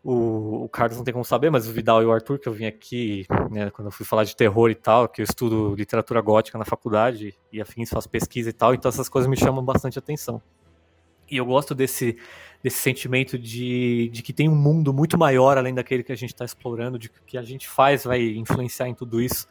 [0.03, 2.53] o, o Carlos não tem como saber, mas o Vidal e o Arthur, que eu
[2.53, 6.19] vim aqui, né, quando eu fui falar de terror e tal, que eu estudo literatura
[6.21, 9.99] gótica na faculdade e afins, faço pesquisa e tal, então essas coisas me chamam bastante
[9.99, 10.41] atenção.
[11.29, 12.17] E eu gosto desse,
[12.61, 16.33] desse sentimento de, de que tem um mundo muito maior além daquele que a gente
[16.33, 19.47] está explorando, de que a gente faz vai influenciar em tudo isso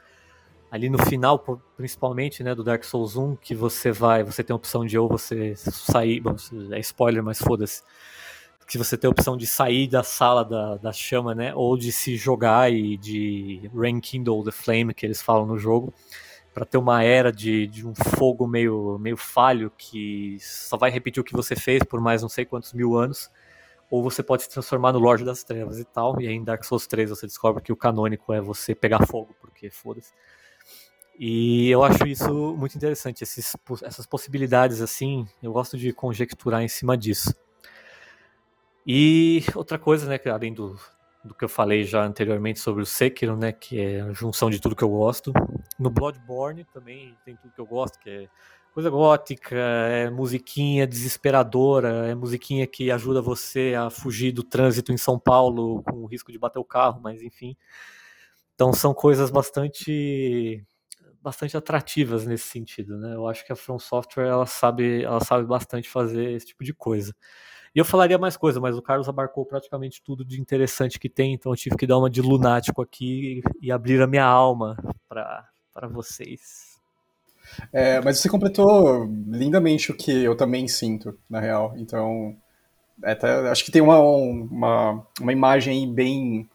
[0.70, 1.38] ali no final,
[1.76, 5.08] principalmente, né, do Dark Souls 1, que você vai, você tem a opção de ou
[5.08, 6.36] você sair, bom,
[6.70, 7.82] é spoiler, mas foda-se,
[8.70, 11.90] que você tem a opção de sair da sala da, da chama, né, ou de
[11.90, 13.68] se jogar e de
[14.00, 15.92] Kindle the Flame, que eles falam no jogo,
[16.54, 21.20] para ter uma era de, de um fogo meio, meio falho que só vai repetir
[21.20, 23.28] o que você fez por mais não sei quantos mil anos,
[23.90, 26.62] ou você pode se transformar no Lorde das Trevas e tal, e aí em Dark
[26.62, 30.12] Souls 3 você descobre que o canônico é você pegar fogo, porque foda-se.
[31.18, 33.52] E eu acho isso muito interessante, esses,
[33.82, 37.34] essas possibilidades assim, eu gosto de conjecturar em cima disso.
[38.92, 40.76] E outra coisa, né, além do,
[41.24, 44.60] do que eu falei já anteriormente sobre o Sekiro, né, que é a junção de
[44.60, 45.32] tudo que eu gosto.
[45.78, 48.28] No Bloodborne também tem tudo que eu gosto, que é
[48.74, 54.96] coisa gótica, é musiquinha desesperadora, é musiquinha que ajuda você a fugir do trânsito em
[54.96, 57.56] São Paulo com o risco de bater o carro, mas enfim.
[58.56, 60.64] Então são coisas bastante
[61.22, 63.14] bastante atrativas nesse sentido, né?
[63.14, 66.74] Eu acho que a From Software ela sabe, ela sabe bastante fazer esse tipo de
[66.74, 67.14] coisa.
[67.74, 71.34] E eu falaria mais coisa, mas o Carlos abarcou praticamente tudo de interessante que tem,
[71.34, 74.76] então eu tive que dar uma de lunático aqui e abrir a minha alma
[75.08, 76.70] para vocês.
[77.72, 81.74] É, mas você completou lindamente o que eu também sinto, na real.
[81.76, 82.36] Então,
[83.02, 86.48] é até, acho que tem uma, uma, uma imagem bem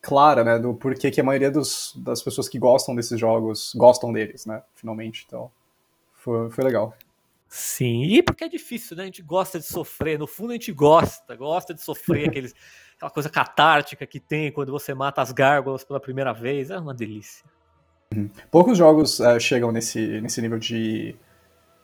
[0.00, 4.12] clara, né, do porquê que a maioria dos, das pessoas que gostam desses jogos gostam
[4.12, 5.24] deles, né, finalmente.
[5.26, 5.50] Então,
[6.14, 6.94] foi, foi legal.
[7.48, 9.04] Sim, e porque é difícil, né?
[9.04, 12.54] A gente gosta de sofrer, no fundo a gente gosta, gosta de sofrer aqueles,
[12.96, 16.94] aquela coisa catártica que tem quando você mata as gárgulas pela primeira vez, é uma
[16.94, 17.44] delícia.
[18.14, 18.28] Uhum.
[18.50, 21.16] Poucos jogos uh, chegam nesse, nesse nível de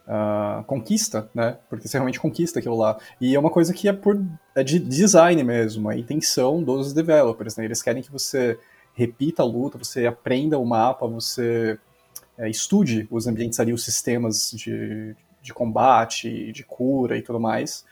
[0.07, 1.59] uh, conquista, né?
[1.68, 2.98] Porque você realmente conquista aquilo lá.
[3.20, 4.20] E é uma coisa que é por
[4.55, 7.64] é de design mesmo, a intenção dos developers, né?
[7.64, 8.59] Eles querem que você
[8.94, 11.79] repita a luta, você aprenda o mapa, você
[12.38, 17.85] é, estude os ambientes ali, os sistemas de, de combate, de cura e tudo mais.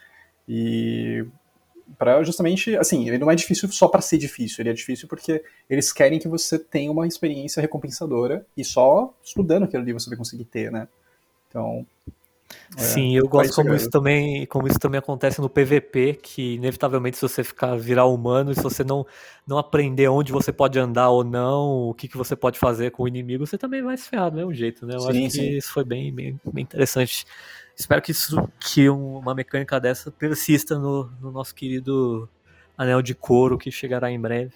[0.48, 1.24] E
[1.98, 5.44] para justamente, assim, ele não é difícil só para ser difícil, ele é difícil porque
[5.68, 10.16] eles querem que você tenha uma experiência recompensadora e só estudando aquilo ali você vai
[10.16, 10.88] conseguir ter, né?
[11.48, 11.86] Então,
[12.76, 17.22] Sim, eu gosto como isso, também, como isso também acontece no PVP, que inevitavelmente se
[17.22, 19.06] você ficar virar humano, se você não,
[19.46, 23.02] não aprender onde você pode andar ou não, o que, que você pode fazer com
[23.02, 24.94] o inimigo, você também vai se ferrar do mesmo jeito, né?
[24.94, 25.56] Eu sim, acho que sim.
[25.56, 27.26] isso foi bem, bem, bem, interessante.
[27.76, 32.28] Espero que, isso, que uma mecânica dessa persista no, no nosso querido
[32.76, 34.52] anel de couro que chegará em breve.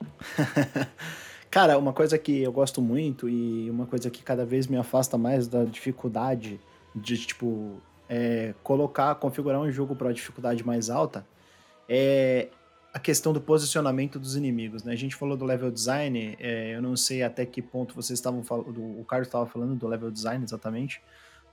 [1.50, 5.18] Cara, uma coisa que eu gosto muito e uma coisa que cada vez me afasta
[5.18, 6.58] mais da dificuldade
[6.94, 11.26] de, tipo, é, colocar, configurar um jogo para dificuldade mais alta
[11.88, 12.48] é
[12.92, 14.92] a questão do posicionamento dos inimigos, né?
[14.92, 18.42] A gente falou do level design, é, eu não sei até que ponto vocês estavam
[18.42, 21.00] falando, o Carlos estava falando do level design exatamente,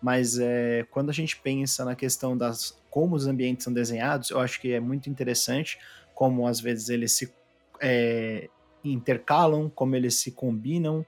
[0.01, 4.39] mas é, quando a gente pensa na questão das como os ambientes são desenhados, eu
[4.39, 5.79] acho que é muito interessante
[6.13, 7.33] como às vezes eles se
[7.79, 8.49] é,
[8.83, 11.05] intercalam, como eles se combinam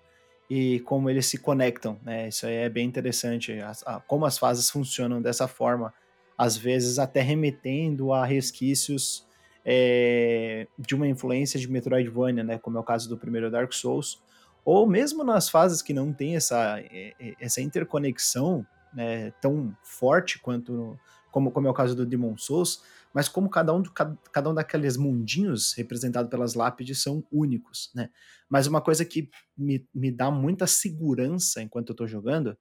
[0.54, 2.28] e como eles se conectam, né?
[2.28, 5.94] Isso aí é bem interessante, as, a, como as fases funcionam dessa forma,
[6.38, 9.26] às vezes até remetendo a resquícios
[9.64, 12.58] é, de uma influência de Metroidvania, né?
[12.58, 14.22] Como é o caso do primeiro Dark Souls,
[14.66, 20.38] ou mesmo nas fases que não tem essa, é, é, essa interconexão né, tão forte
[20.38, 21.00] quanto
[21.32, 24.54] como, como é o caso do Demon Souls, mas como cada um, cada, cada um
[24.54, 28.10] daqueles mundinhos representados pelas lápides são únicos, né?
[28.50, 32.58] Mas uma coisa que me, me dá muita segurança enquanto eu tô jogando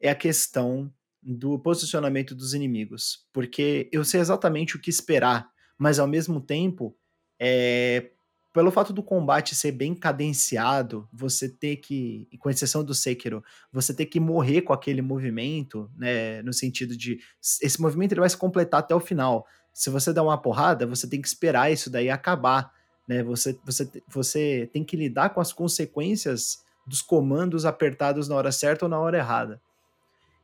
[0.00, 5.98] é a questão do posicionamento dos inimigos, porque eu sei exatamente o que esperar, mas
[5.98, 6.96] ao mesmo tempo,
[7.38, 8.10] é,
[8.52, 13.94] pelo fato do combate ser bem cadenciado, você ter que, com exceção do Sekiro, você
[13.94, 17.18] ter que morrer com aquele movimento, né, no sentido de
[17.62, 19.46] esse movimento ele vai se completar até o final.
[19.72, 22.72] Se você dá uma porrada, você tem que esperar isso daí acabar,
[23.06, 23.22] né?
[23.22, 28.84] Você você você tem que lidar com as consequências dos comandos apertados na hora certa
[28.84, 29.60] ou na hora errada.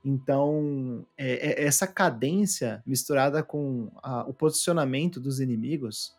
[0.04, 6.14] Então, é, é essa cadência misturada com a, o posicionamento dos inimigos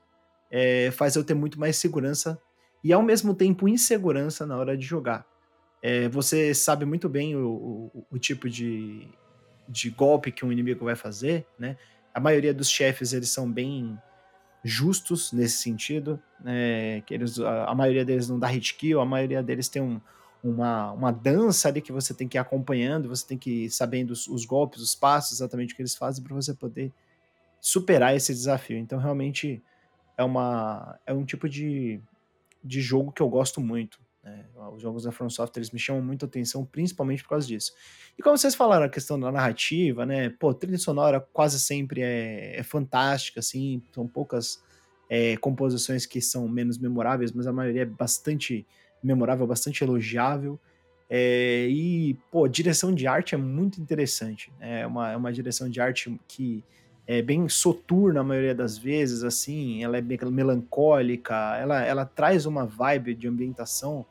[0.52, 2.38] é, faz eu ter muito mais segurança
[2.84, 5.26] e ao mesmo tempo insegurança na hora de jogar.
[5.82, 7.48] É, você sabe muito bem o,
[7.94, 9.08] o, o, tipo de,
[9.70, 11.78] de golpe que um inimigo vai fazer, né?
[12.18, 13.96] A maioria dos chefes eles são bem
[14.64, 17.02] justos nesse sentido, né?
[17.02, 20.02] Que eles, a, a maioria deles não dá hit kill, a maioria deles tem um,
[20.44, 24.10] uma, uma dança ali que você tem que ir acompanhando, você tem que ir sabendo
[24.10, 26.92] os, os golpes, os passos, exatamente o que eles fazem para você poder
[27.62, 28.80] superar esse desafio.
[28.80, 29.62] Então, realmente,
[30.18, 32.02] é, uma, é um tipo de,
[32.64, 34.00] de jogo que eu gosto muito.
[34.28, 34.46] Né?
[34.74, 37.72] Os jogos da From Software eles me chamam muito atenção, principalmente por causa disso.
[38.18, 40.30] E como vocês falaram, a questão da narrativa, né?
[40.30, 44.62] Pô, trilha sonora quase sempre é, é fantástica, assim, são poucas
[45.10, 48.68] é, composições que são menos memoráveis, mas a maioria é bastante
[49.02, 50.60] memorável, bastante elogiável.
[51.10, 54.52] É, e, pô, direção de arte é muito interessante.
[54.60, 54.82] Né?
[54.82, 56.64] É uma, é uma direção de arte que
[57.06, 62.46] é bem soturna a maioria das vezes, assim, ela é bem melancólica, ela, ela traz
[62.46, 64.06] uma vibe de ambientação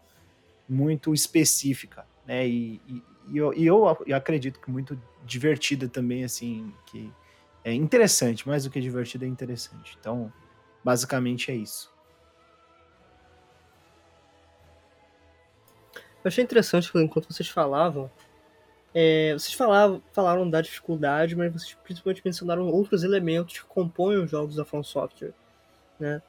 [0.68, 2.46] muito específica, né?
[2.46, 7.12] E, e, e eu, e eu, acredito que muito divertida também, assim, que
[7.64, 9.96] é interessante, mais do que divertida é interessante.
[9.98, 10.32] Então,
[10.84, 11.92] basicamente é isso.
[15.94, 18.10] Eu achei interessante enquanto vocês falavam,
[18.92, 24.30] é, vocês falavam, falaram da dificuldade, mas vocês principalmente mencionaram outros elementos que compõem os
[24.30, 25.34] jogos da From Software,
[26.00, 26.22] né?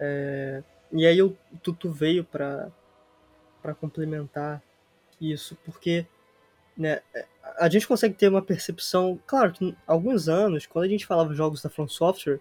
[0.00, 2.70] É, e aí o Tutu veio para
[3.68, 4.62] para complementar
[5.20, 6.06] isso, porque
[6.76, 7.02] né,
[7.58, 11.60] a gente consegue ter uma percepção, claro, que alguns anos, quando a gente falava jogos
[11.60, 12.40] da From Software,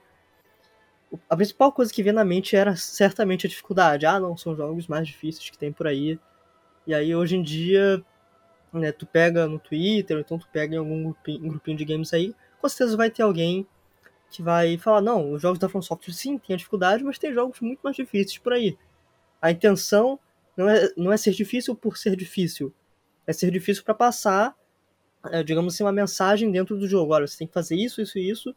[1.29, 4.05] a principal coisa que vinha na mente era certamente a dificuldade.
[4.05, 6.19] Ah, não, são jogos mais difíceis que tem por aí.
[6.85, 8.03] E aí hoje em dia
[8.71, 12.33] né, tu pega no Twitter, então tu pega em algum grupinho, grupinho de games aí,
[12.61, 13.67] com certeza vai ter alguém
[14.29, 17.33] que vai falar, não, os jogos da From Software sim, tem a dificuldade, mas tem
[17.33, 18.77] jogos muito mais difíceis por aí.
[19.41, 20.19] A intenção
[20.57, 22.73] não é, não é ser difícil por ser difícil,
[23.27, 24.55] é ser difícil para passar,
[25.31, 27.13] é, digamos assim, uma mensagem dentro do jogo.
[27.13, 28.55] Olha, você tem que fazer isso, isso e isso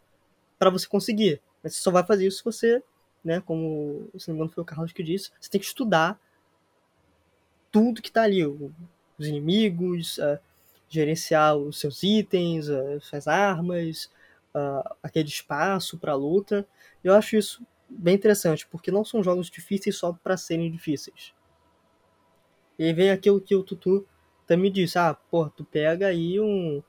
[0.58, 1.40] para você conseguir.
[1.62, 2.82] Mas você só vai fazer isso se você,
[3.22, 6.18] né, como se não me engano foi o Carlos que disse, você tem que estudar
[7.70, 10.38] tudo que tá ali, os inimigos, uh,
[10.88, 14.10] gerenciar os seus itens, uh, suas armas,
[14.54, 16.66] uh, aquele espaço para luta.
[17.04, 21.32] Eu acho isso bem interessante, porque não são jogos difíceis só para serem difíceis.
[22.80, 24.06] E aí vem aquilo que o Tutu
[24.46, 26.82] também disse, ah, pô, tu pega aí um,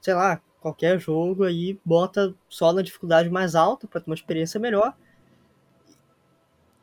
[0.00, 4.58] sei lá, qualquer jogo aí, bota só na dificuldade mais alta para ter uma experiência
[4.58, 4.96] melhor.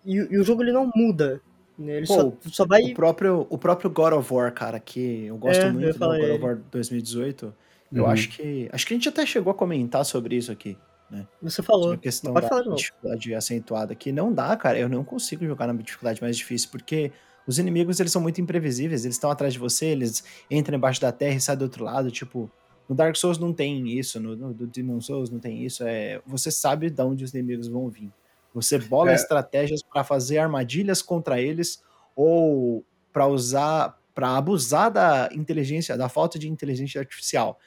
[0.05, 1.41] E, e, o jogo ele não muda
[1.79, 1.97] né?
[1.97, 2.83] Ele Pô, só, só vai.
[2.83, 5.99] O próprio, o próprio God of War, cara, que eu gosto é, muito eu do
[5.99, 7.55] God of War 2018.
[7.91, 8.09] Eu uhum.
[8.09, 8.69] acho que.
[8.71, 10.77] Acho que a gente até chegou a comentar sobre isso aqui.
[11.09, 11.25] Né?
[11.41, 11.83] Você falou.
[11.83, 13.95] Sobre a questão da falar, dificuldade acentuada.
[13.95, 14.77] Que não dá, cara.
[14.77, 17.11] Eu não consigo jogar na dificuldade mais difícil, porque
[17.49, 19.03] os inimigos eles são muito imprevisíveis.
[19.03, 22.11] Eles estão atrás de você, eles entram embaixo da terra e saem do outro lado.
[22.11, 22.49] Tipo,
[22.87, 25.83] no Dark Souls não tem isso, no, no, Demon Souls não tem isso.
[25.83, 28.11] É, você sabe de onde os inimigos vão vir.
[28.53, 29.15] Você bola é.
[29.15, 31.83] estratégias para fazer armadilhas contra eles
[32.15, 37.59] ou para usar, para abusar da inteligência, da falta de inteligência artificial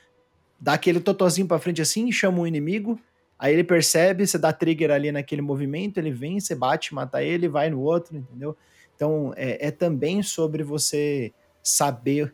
[0.62, 2.96] dá aquele totozinho pra frente assim, chama o inimigo,
[3.36, 7.48] aí ele percebe, você dá trigger ali naquele movimento, ele vem, você bate, mata ele,
[7.48, 8.56] vai no outro, entendeu?
[9.02, 12.32] Então é, é também sobre você saber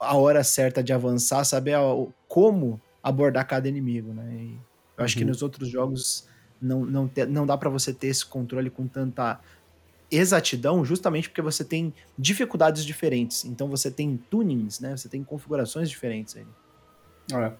[0.00, 1.82] a hora certa de avançar, saber a,
[2.26, 4.26] como abordar cada inimigo, né?
[4.32, 4.58] E
[4.96, 5.18] eu acho uhum.
[5.18, 6.26] que nos outros jogos
[6.58, 9.38] não, não, te, não dá para você ter esse controle com tanta
[10.10, 13.44] exatidão, justamente porque você tem dificuldades diferentes.
[13.44, 14.96] Então você tem tunings, né?
[14.96, 16.46] Você tem configurações diferentes aí.
[17.34, 17.52] É.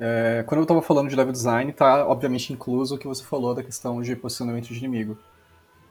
[0.00, 3.54] É, quando eu estava falando de level design, tá obviamente incluso o que você falou
[3.54, 5.18] da questão de posicionamento de inimigo.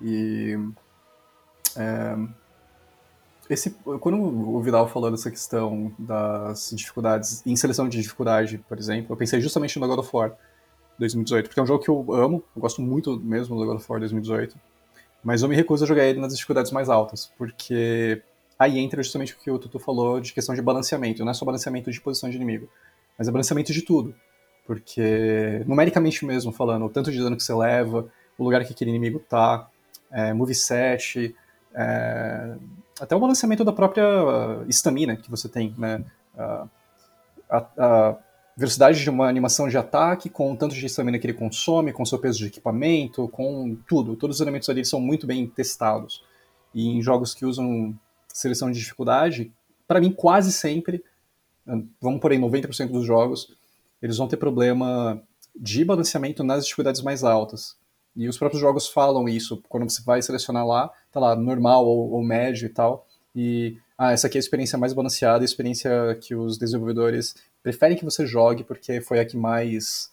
[0.02, 0.58] E
[1.78, 2.18] é,
[3.50, 9.14] esse, quando o Vidal falou dessa questão das dificuldades, em seleção de dificuldade, por exemplo,
[9.14, 10.36] eu pensei justamente no God of War
[10.98, 13.86] 2018, porque é um jogo que eu amo, eu gosto muito mesmo do God of
[13.90, 14.58] War 2018,
[15.24, 18.22] mas eu me recuso a jogar ele nas dificuldades mais altas, porque
[18.58, 21.46] aí entra justamente o que o Tutu falou de questão de balanceamento, não é só
[21.46, 22.70] balanceamento de posição de inimigo,
[23.18, 24.16] mas é balanceamento de tudo.
[24.66, 28.92] Porque, numericamente mesmo falando, o tanto de dano que você leva, o lugar que aquele
[28.92, 29.70] inimigo tá,
[30.10, 31.36] é, moveset,
[31.74, 32.56] é,
[33.00, 34.06] até o balanceamento da própria
[34.68, 36.04] estamina que você tem, né?
[36.38, 36.68] A,
[37.50, 38.18] a, a,
[38.56, 42.06] velocidade de uma animação de ataque com o tanto de estamina que ele consome, com
[42.06, 44.16] seu peso de equipamento, com tudo.
[44.16, 46.24] Todos os elementos ali são muito bem testados.
[46.72, 47.98] E em jogos que usam
[48.28, 49.52] seleção de dificuldade,
[49.88, 51.04] para mim quase sempre
[52.02, 53.56] vamos por aí 90% dos jogos,
[54.02, 55.22] eles vão ter problema
[55.56, 57.76] de balanceamento nas dificuldades mais altas.
[58.16, 62.12] E os próprios jogos falam isso, quando você vai selecionar lá, tá lá, normal ou,
[62.12, 65.90] ou médio e tal, e ah, essa aqui é a experiência mais balanceada, a experiência
[66.22, 70.12] que os desenvolvedores preferem que você jogue, porque foi a que mais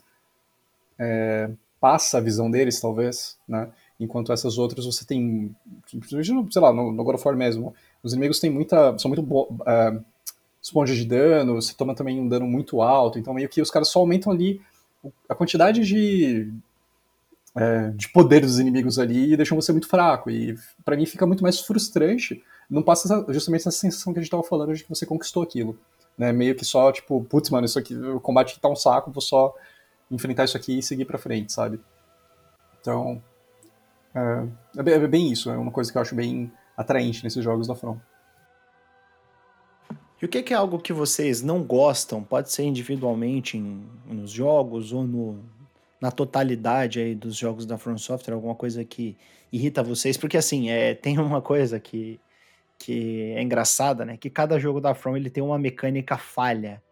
[0.98, 3.70] é, passa a visão deles, talvez, né?
[3.98, 5.54] Enquanto essas outras você tem,
[5.86, 10.04] sei lá, no, no God of War mesmo, os inimigos têm muita, são muito uh,
[10.62, 13.88] esponja de dano, você toma também um dano muito alto, então meio que os caras
[13.88, 14.60] só aumentam ali
[15.28, 16.50] a quantidade de,
[17.56, 20.30] é, de poder dos inimigos ali e deixam você muito fraco.
[20.30, 22.42] E para mim fica muito mais frustrante.
[22.68, 25.78] Não passa justamente essa sensação que a gente tava falando de que você conquistou aquilo.
[26.16, 26.32] Né?
[26.32, 29.54] Meio que só, tipo, putz, mano, isso aqui, o combate tá um saco, vou só
[30.10, 31.80] enfrentar isso aqui e seguir pra frente, sabe?
[32.80, 33.22] Então,
[34.14, 34.46] é,
[34.76, 37.98] é bem isso, é uma coisa que eu acho bem atraente nesses jogos da From.
[40.20, 42.22] E o que, é algo que vocês não gostam?
[42.22, 45.42] Pode ser individualmente em, nos jogos ou no,
[46.00, 49.16] na totalidade aí dos jogos da From Software, alguma coisa que
[49.52, 50.16] irrita vocês?
[50.16, 52.18] Porque assim, é, tem uma coisa que,
[52.78, 54.16] que é engraçada, né?
[54.16, 56.82] Que cada jogo da From ele tem uma mecânica falha,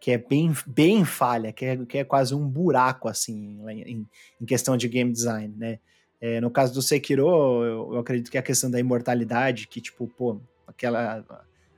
[0.00, 4.06] que é bem, bem falha, que é, que é quase um buraco assim em,
[4.40, 5.78] em questão de game design, né?
[6.20, 7.28] É, no caso do Sekiro,
[7.64, 11.24] eu, eu acredito que a questão da imortalidade, que tipo, pô, aquela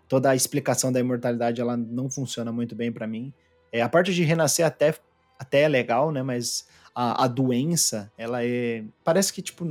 [0.09, 3.33] toda a explicação da imortalidade ela não funciona muito bem para mim.
[3.71, 4.95] É, a parte de renascer até,
[5.39, 6.23] até é legal, né?
[6.23, 8.85] Mas a, a doença, ela é.
[9.05, 9.65] Parece que, tipo,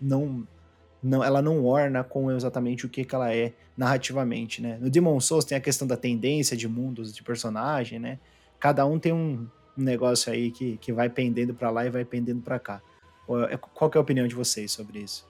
[0.00, 0.46] não.
[1.02, 4.76] Não, ela não orna com exatamente o que, que ela é narrativamente, né?
[4.78, 8.18] No Demon Souls tem a questão da tendência de mundos, de personagem, né?
[8.58, 12.04] Cada um tem um, um negócio aí que, que vai pendendo para lá e vai
[12.04, 12.82] pendendo para cá.
[13.72, 15.29] Qual que é a opinião de vocês sobre isso?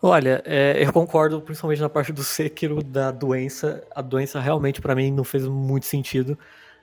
[0.00, 3.84] Olha, é, eu concordo principalmente na parte do Sekiro da doença.
[3.94, 6.38] A doença realmente para mim não fez muito sentido.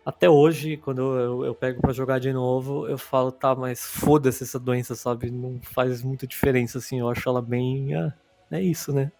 [0.05, 4.43] Até hoje, quando eu, eu pego para jogar de novo, eu falo, tá, mas foda-se
[4.43, 5.31] essa doença, sabe?
[5.31, 6.99] Não faz muita diferença, assim.
[6.99, 7.95] Eu acho ela bem.
[7.95, 8.13] Ah,
[8.51, 9.11] é isso, né?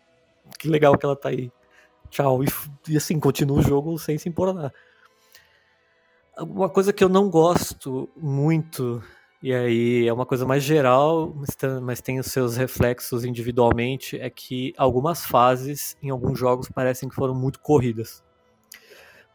[0.59, 1.49] Que legal que ela tá aí.
[2.09, 2.43] Tchau.
[2.43, 2.47] E,
[2.89, 4.73] e assim, continua o jogo sem se importar.
[6.37, 9.01] Uma coisa que eu não gosto muito
[9.45, 11.31] e aí é uma coisa mais geral,
[11.83, 17.13] mas tem os seus reflexos individualmente, é que algumas fases em alguns jogos parecem que
[17.13, 18.23] foram muito corridas.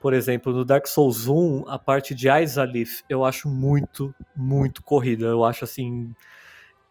[0.01, 5.27] Por exemplo, no Dark Souls 1, a parte de Izalith eu acho muito, muito corrida.
[5.27, 6.13] Eu acho assim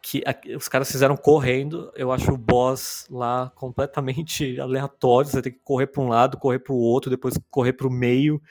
[0.02, 0.24] que
[0.56, 1.92] os caras fizeram correndo.
[1.98, 5.30] Eu acho o boss lá completamente aleatório.
[5.30, 7.92] Você tem que correr para um lado, correr para o outro, depois correr para o
[7.92, 8.42] meio.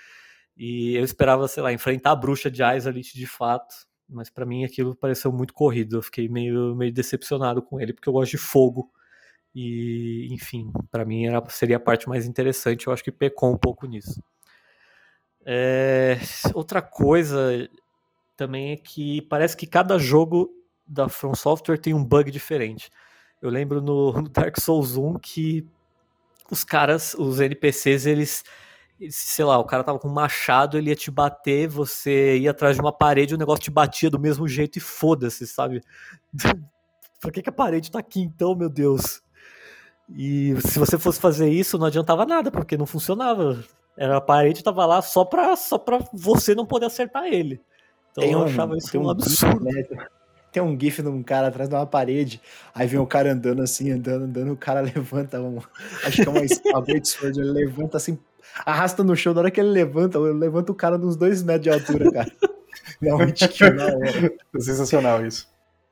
[0.55, 4.65] E eu esperava, sei lá, enfrentar a bruxa de Izalith de fato mas para mim
[4.65, 5.99] aquilo pareceu muito corrido.
[5.99, 8.91] Eu fiquei meio, meio decepcionado com ele, porque eu gosto de fogo.
[9.55, 12.87] E, enfim, para mim era, seria a parte mais interessante.
[12.87, 14.23] Eu acho que pecou um pouco nisso.
[15.45, 16.19] É,
[16.55, 17.69] outra coisa
[18.37, 20.51] também é que parece que cada jogo
[20.87, 22.91] da From Software tem um bug diferente.
[23.43, 25.67] Eu lembro no, no Dark Souls 1 que
[26.51, 28.45] os caras, os NPCs, eles
[29.11, 32.76] sei lá, o cara tava com um machado, ele ia te bater, você ia atrás
[32.76, 35.82] de uma parede, o negócio te batia do mesmo jeito e foda-se, sabe?
[37.20, 39.22] Por que, que a parede tá aqui então, meu Deus?
[40.09, 43.62] E se você fosse fazer isso, não adiantava nada, porque não funcionava.
[43.96, 47.61] Era a parede tava lá só pra, só pra você não poder acertar ele.
[48.12, 49.64] Então tem eu achava isso um, um absurdo.
[49.64, 49.84] Né?
[50.51, 52.40] Tem um gif de um cara atrás de uma parede,
[52.74, 55.59] aí vem o cara andando assim, andando, andando, o cara levanta um.
[56.05, 58.18] Acho que é uma espada de sword, ele levanta assim,
[58.64, 61.62] arrasta no chão, na hora que ele levanta, ele levanta o cara uns dois metros
[61.62, 62.32] de altura, cara.
[63.01, 64.32] Realmente que na hora.
[64.55, 65.49] É sensacional isso.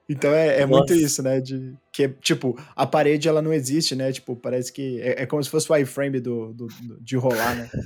[0.09, 1.41] Então é, é muito isso, né?
[1.41, 4.13] De, que é, tipo, a parede ela não existe, né?
[4.13, 7.55] Tipo, parece que é, é como se fosse o iframe do, do, do, de rolar,
[7.55, 7.71] né?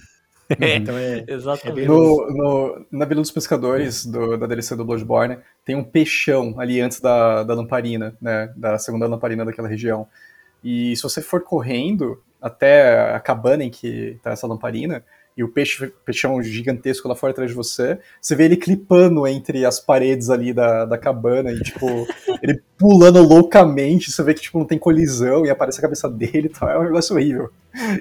[0.58, 1.86] É, então é, exatamente.
[1.86, 6.80] No, no, na Vila dos Pescadores, do, da DLC do Bloodborne, tem um peixão ali
[6.80, 8.52] antes da, da lamparina, né?
[8.56, 10.08] Da segunda lamparina daquela região.
[10.64, 15.04] E se você for correndo até a cabana em que tá essa lamparina,
[15.36, 19.64] e o peixe, peixão gigantesco lá fora atrás de você, você vê ele clipando entre
[19.64, 21.86] as paredes ali da, da cabana e, tipo,
[22.42, 26.46] ele pulando loucamente, você vê que, tipo, não tem colisão e aparece a cabeça dele
[26.46, 27.50] e tal, é um negócio horrível.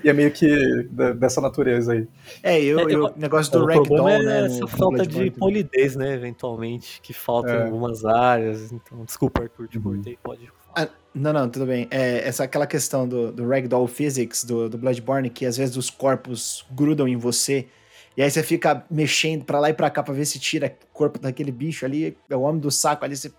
[0.04, 0.84] E é meio que
[1.16, 2.08] dessa natureza aí.
[2.42, 4.46] É, eu, é, eu, o negócio do Ragdoll, é né?
[4.46, 7.58] Essa falta de polidez, né, eventualmente, que falta é.
[7.60, 9.84] em algumas áreas, então, desculpa, Arthur, te uhum.
[9.84, 11.88] cortei, pode ah, não, não, tudo bem.
[11.90, 15.90] É, essa aquela questão do, do Ragdoll Physics, do, do Bloodborne, que às vezes os
[15.90, 17.68] corpos grudam em você,
[18.16, 20.94] e aí você fica mexendo pra lá e pra cá pra ver se tira o
[20.94, 23.32] corpo daquele bicho ali, é o homem do saco ali, você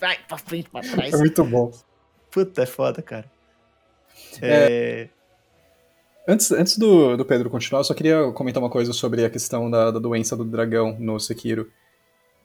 [0.00, 1.14] vai pra frente, pra trás.
[1.14, 1.72] É muito bom.
[2.30, 3.30] Puta, é foda, cara.
[4.42, 4.48] É...
[5.02, 5.08] é...
[6.26, 9.70] Antes, antes do, do Pedro continuar, eu só queria comentar uma coisa sobre a questão
[9.70, 11.70] da, da doença do dragão no Sekiro.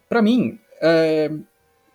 [0.10, 1.32] Para mim, é,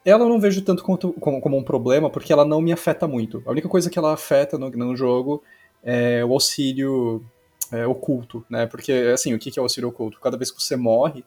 [0.05, 3.07] ela eu não vejo tanto como, como, como, um problema, porque ela não me afeta
[3.07, 3.43] muito.
[3.45, 5.43] A única coisa que ela afeta no, no jogo
[5.83, 7.23] é o auxílio
[7.71, 8.67] é, oculto, né?
[8.67, 10.19] Porque, assim, o que é o auxílio oculto?
[10.21, 11.23] Cada vez que você morre,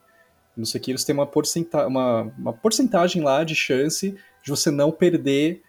[0.56, 4.90] no Sekiro você tem uma, porcenta uma, uma porcentagem lá de chance de você não
[4.90, 5.62] perder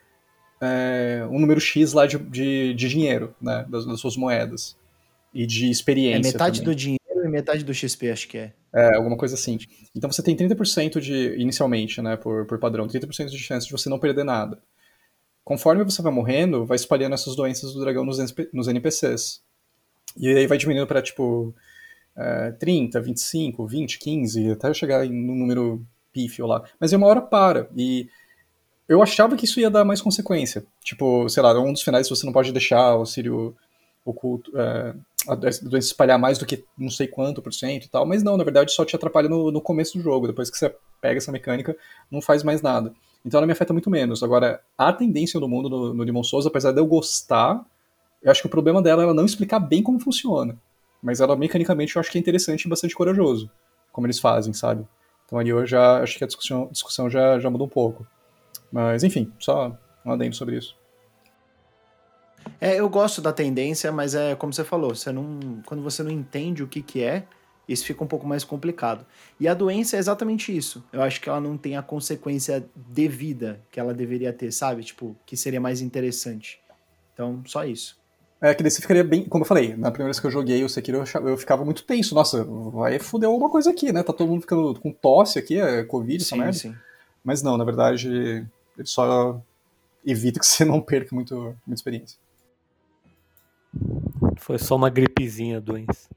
[0.62, 3.66] é, um número X lá de, de, de dinheiro, né?
[3.70, 4.78] Das, das, suas moedas.
[5.34, 6.30] E de experiência.
[6.30, 6.74] É metade também.
[6.74, 8.54] do dinheiro e metade do XP, acho que é.
[8.74, 9.58] É, alguma coisa assim.
[9.96, 13.90] Então você tem 30% de, inicialmente, né, por, por padrão, 30% de chance de você
[13.90, 14.62] não perder nada.
[15.44, 18.18] Conforme você vai morrendo, vai espalhando essas doenças do dragão nos,
[18.54, 19.42] nos NPCs.
[20.18, 21.56] E aí vai diminuindo para tipo,
[22.16, 26.64] é, 30, 25, 20, 15, até chegar em um número pífio lá.
[26.80, 27.70] Mas em uma hora para.
[27.76, 28.10] E
[28.90, 30.66] eu achava que isso ia dar mais consequência.
[30.84, 33.56] Tipo, sei lá, um dos finais você não pode deixar o Sírio
[34.04, 34.96] oculto, é,
[35.28, 38.36] a doença espalhar mais do que não sei quanto por cento e tal, mas não,
[38.36, 41.32] na verdade só te atrapalha no, no começo do jogo, depois que você pega essa
[41.32, 41.78] mecânica,
[42.10, 42.92] não faz mais nada.
[43.24, 44.24] Então ela me afeta muito menos.
[44.24, 47.64] Agora, a tendência do mundo no, no Demon Souls, apesar de eu gostar,
[48.24, 50.58] eu acho que o problema dela é ela não explicar bem como funciona.
[51.04, 53.52] Mas ela, mecanicamente, eu acho que é interessante e bastante corajoso,
[53.92, 54.86] como eles fazem, sabe?
[55.26, 58.08] Então ali eu já acho que a discussão, discussão já, já mudou um pouco.
[58.72, 60.78] Mas, enfim, só um adendo sobre isso.
[62.60, 66.12] É, eu gosto da tendência, mas é como você falou, você não, quando você não
[66.12, 67.26] entende o que, que é,
[67.68, 69.06] isso fica um pouco mais complicado.
[69.40, 70.84] E a doença é exatamente isso.
[70.92, 74.84] Eu acho que ela não tem a consequência devida que ela deveria ter, sabe?
[74.84, 76.60] Tipo, que seria mais interessante.
[77.14, 78.00] Então, só isso.
[78.42, 79.26] É, que daí você ficaria bem.
[79.26, 82.16] Como eu falei, na primeira vez que eu joguei o Sekiro, eu ficava muito tenso.
[82.16, 84.02] Nossa, vai foder alguma coisa aqui, né?
[84.02, 86.54] Tá todo mundo ficando com tosse aqui, é Covid, sim, essa merda.
[86.58, 86.76] Sim.
[87.24, 88.48] Mas não, na verdade,
[88.80, 89.42] ele só
[90.06, 92.18] evita que você não perca muito, muita experiência.
[94.38, 96.10] Foi só uma gripezinha doença.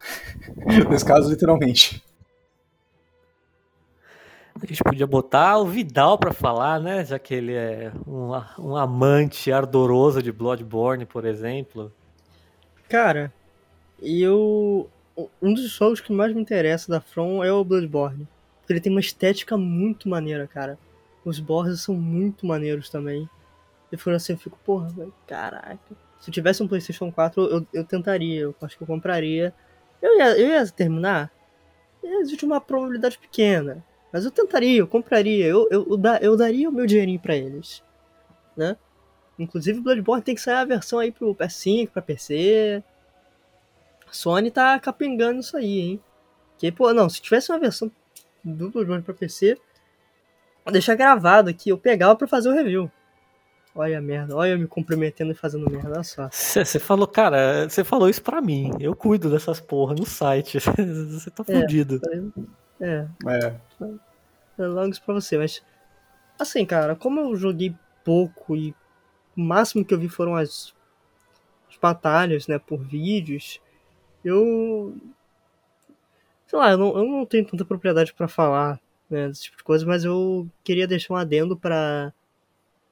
[0.90, 2.02] Nesse caso, literalmente.
[4.60, 7.04] A gente podia botar o Vidal para falar, né?
[7.04, 11.92] Já que ele é um, um amante ardoroso de Bloodborne, por exemplo.
[12.88, 13.32] Cara,
[14.00, 14.88] eu.
[15.40, 18.26] Um dos jogos que mais me interessa da From é o Bloodborne.
[18.68, 20.78] Ele tem uma estética muito maneira, cara.
[21.24, 23.28] Os bosses são muito maneiros também.
[23.90, 24.92] E por assim eu fico, porra,
[25.26, 25.78] caraca.
[26.20, 29.54] Se eu tivesse um PlayStation 4, eu, eu tentaria, eu acho que eu compraria.
[30.02, 31.30] Eu ia, eu ia terminar?
[32.02, 33.84] Existe uma probabilidade pequena.
[34.12, 37.34] Mas eu tentaria, eu compraria, eu, eu, eu, da, eu daria o meu dinheirinho para
[37.34, 37.82] eles.
[38.56, 38.76] Né?
[39.38, 42.82] Inclusive, Bloodborne tem que sair a versão aí pro PS5, pra PC.
[44.06, 46.00] A Sony tá capengando isso aí, hein?
[46.56, 47.90] Que, pô, não, se tivesse uma versão
[48.44, 49.58] do Bloodborne pra PC,
[50.72, 52.90] deixar gravado aqui, eu pegava pra fazer o review.
[53.76, 56.28] Olha a merda, olha eu me comprometendo e fazendo merda, olha só.
[56.30, 58.70] Você falou, cara, você falou isso pra mim.
[58.78, 60.58] Eu cuido dessas porra no site.
[61.10, 61.60] Você tá É.
[61.60, 62.00] fudido.
[62.80, 63.54] É, É,
[64.58, 65.60] é logo isso pra você, mas.
[66.38, 68.72] Assim, cara, como eu joguei pouco e
[69.36, 70.72] o máximo que eu vi foram as,
[71.68, 73.60] as batalhas, né, por vídeos,
[74.24, 74.96] eu.
[76.46, 78.78] Sei lá, eu não, eu não tenho tanta propriedade pra falar,
[79.14, 82.12] né, desse tipo de coisa, mas eu queria deixar um adendo pra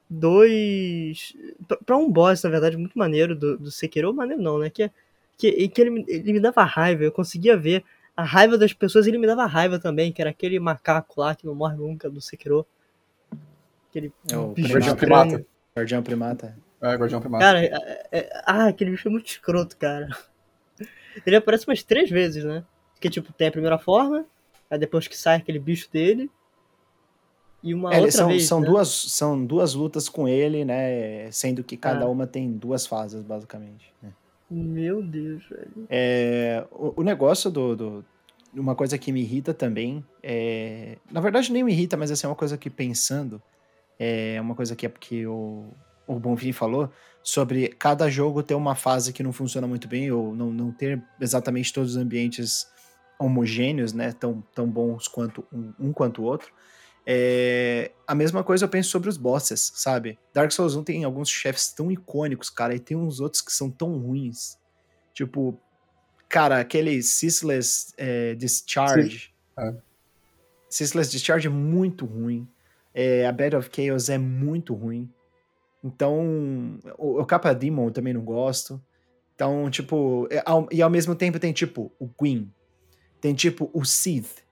[0.08, 1.34] dois.
[1.66, 4.12] pra- pra um boss, na verdade, muito maneiro do, do Sekiro.
[4.14, 4.70] Maneiro não, né?
[4.70, 4.90] Que,
[5.36, 7.84] que, que ele, me- ele me dava raiva, eu conseguia ver
[8.16, 11.46] a raiva das pessoas, ele me dava raiva também, que era aquele macaco lá que
[11.46, 12.66] não morre nunca do Sekiro.
[13.88, 14.96] Aquele É o Guardião.
[14.96, 15.46] Primata.
[15.76, 16.58] Guardião Primata.
[16.80, 17.44] é, Guardião Primata.
[17.44, 20.08] Cara, é- é- ah, aquele bicho é muito escroto, cara.
[21.26, 22.64] Ele aparece umas três vezes, né?
[22.94, 24.24] Porque, tipo, tem a primeira forma,
[24.72, 26.30] aí depois que sai aquele bicho dele,
[27.62, 28.66] e uma É, outra são, vez, são, né?
[28.66, 31.30] duas, são duas lutas com ele, né?
[31.30, 32.08] Sendo que cada Ah.
[32.08, 33.92] uma tem duas fases, basicamente.
[34.02, 34.12] né?
[34.50, 35.86] Meu Deus, velho.
[35.88, 38.04] É, o, o negócio do, do-
[38.54, 40.04] Uma coisa que me irrita também.
[40.22, 43.40] É, na verdade, nem me irrita, mas assim, é uma coisa que pensando.
[43.98, 45.68] É uma coisa que é porque o,
[46.06, 46.90] o Bonfim falou
[47.22, 51.00] sobre cada jogo ter uma fase que não funciona muito bem, ou não, não ter
[51.20, 52.66] exatamente todos os ambientes
[53.24, 54.12] homogêneos, né?
[54.12, 56.52] Tão, tão bons quanto um, um quanto o outro.
[57.04, 60.18] É, a mesma coisa eu penso sobre os bosses, sabe?
[60.32, 63.68] Dark Souls 1 tem alguns chefes tão icônicos, cara, e tem uns outros que são
[63.70, 64.56] tão ruins.
[65.12, 65.58] Tipo,
[66.28, 69.32] cara, aquele Ceaseless é, Discharge.
[70.68, 72.48] Ceaseless Discharge é muito ruim.
[72.94, 75.10] É, a Bed of Chaos é muito ruim.
[75.82, 78.80] Então, o, o Kappa Demon eu também não gosto.
[79.34, 82.48] Então, tipo, é, ao- e ao mesmo tempo tem tipo o Gwyn.
[83.22, 84.42] Tem tipo o Sith.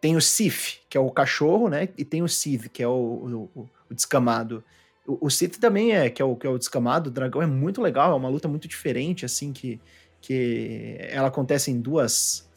[0.00, 1.88] Tem o Sith, que é o cachorro, né?
[1.98, 4.62] E tem o Sith, que é o, o, o- o descamado.
[5.06, 7.08] O, o Sith também é, que é o, que é o descamado.
[7.08, 9.80] O dragão é muito legal, é uma luta muito diferente, assim, que,
[10.20, 12.48] que ela acontece em duas,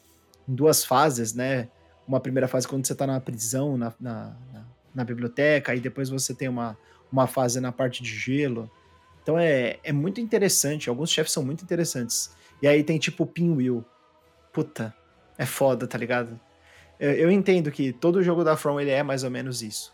[0.47, 1.69] em duas fases, né?
[2.05, 6.09] Uma primeira fase quando você tá na prisão, na, na, na, na biblioteca, e depois
[6.09, 6.77] você tem uma,
[7.11, 8.69] uma fase na parte de gelo.
[9.23, 12.31] Então é, é muito interessante, alguns chefes são muito interessantes.
[12.61, 13.85] E aí tem tipo o Pinwheel.
[14.51, 14.93] Puta,
[15.39, 16.37] é foda, tá ligado?
[16.99, 19.93] Eu, eu entendo que todo jogo da From ele é mais ou menos isso.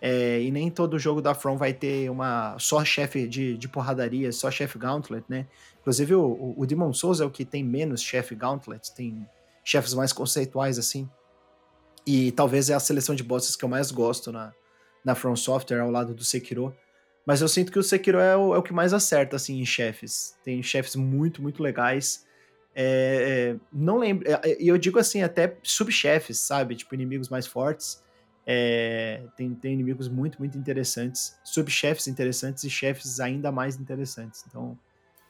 [0.00, 4.32] É, e nem todo jogo da From vai ter uma só chefe de, de porradaria,
[4.32, 5.46] só chefe Gauntlet, né?
[5.80, 9.28] Inclusive o, o, Demon Souls é o que tem menos chefe Gauntlet, tem
[9.62, 11.08] chefes mais conceituais assim.
[12.06, 14.52] E talvez é a seleção de bosses que eu mais gosto na,
[15.04, 16.74] na From Software ao lado do Sekiro.
[17.26, 19.66] Mas eu sinto que o Sekiro é o, é o que mais acerta, assim, em
[19.66, 20.36] chefes.
[20.44, 22.25] Tem chefes muito, muito legais.
[22.78, 24.28] É, é, não lembro.
[24.60, 26.76] E eu digo assim, até subchefes, sabe?
[26.76, 28.04] Tipo, inimigos mais fortes.
[28.46, 31.38] É, tem, tem inimigos muito, muito interessantes.
[31.42, 34.44] Subchefes interessantes e chefes ainda mais interessantes.
[34.46, 34.78] Então,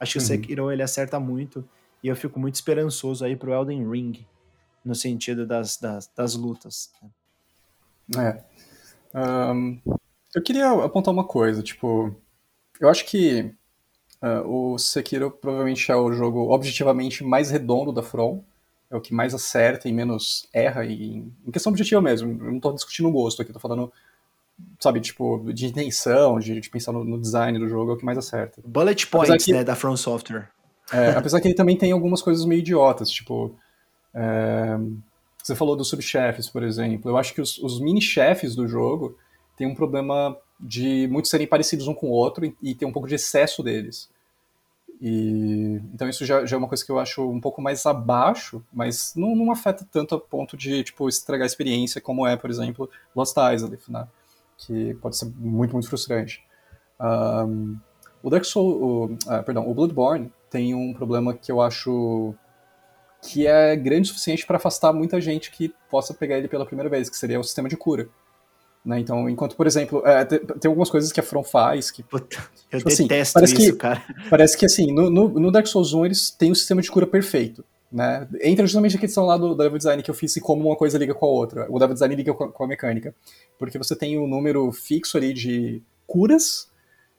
[0.01, 0.27] acho que o Uhum.
[0.27, 1.67] Sekiro ele acerta muito.
[2.03, 4.27] E eu fico muito esperançoso aí pro Elden Ring.
[4.85, 6.93] No sentido das, das, das lutas.
[8.19, 8.45] É.
[9.15, 9.79] Ahn,
[10.35, 12.15] eu queria apontar uma coisa, tipo,
[12.79, 13.55] eu acho que
[14.21, 18.43] ah, o Sekiro provavelmente é o jogo objetivamente mais redondo da From,
[18.91, 22.61] é o que mais acerta e menos erra, e, em questão objetiva mesmo, eu não
[22.61, 23.93] tô discutindo o gosto aqui, tô falando,
[24.79, 28.05] sabe, tipo, de intenção, de, de pensar no, no design do jogo, é o que
[28.05, 28.61] mais acerta.
[28.65, 30.49] Bullet points, que- né, da From Software.
[30.93, 33.55] É, apesar que ele também tem algumas coisas meio idiotas, tipo.
[34.15, 34.79] é,
[35.43, 37.11] você falou dos subchefes, por exemplo.
[37.11, 39.17] Eu acho que os, os mini-chefes do jogo
[39.57, 42.93] têm um problema de muitos serem parecidos um com o outro e, e ter um
[42.93, 44.09] pouco de excesso deles.
[45.01, 48.65] E, então isso já, já é uma coisa que eu acho um pouco mais abaixo,
[48.73, 52.51] mas não, não afeta tanto a ponto de tipo, estragar a experiência, como é, por
[52.51, 54.09] exemplo, Lost Island, né?
[54.57, 56.43] que pode ser muito, muito frustrante.
[56.99, 57.77] Ahn,
[58.23, 62.35] o Dark Souls, o, ah, perdão, o Bloodborne tem um problema que eu acho
[63.23, 66.89] que é grande o suficiente para afastar muita gente que possa pegar ele pela primeira
[66.89, 68.09] vez, que seria o sistema de cura.
[68.87, 69.01] Né?
[69.01, 72.39] Então, enquanto, por exemplo, é, tem, algumas coisas que a From faz que Puta,
[72.71, 74.01] eu Tipo assim, detesto parece isso, que- cara.
[74.31, 77.05] Parece que assim, no, no, no Dark Souls 1 eles têm um sistema de cura
[77.05, 77.65] perfeito.
[77.91, 78.29] Né?
[78.41, 80.77] Entra justamente a questão lá do, do level design que eu fiz e como uma
[80.77, 81.67] coisa liga com a outra.
[81.69, 83.13] O level design liga com a, com a mecânica.
[83.59, 86.71] Porque você tem um número fixo ali de curas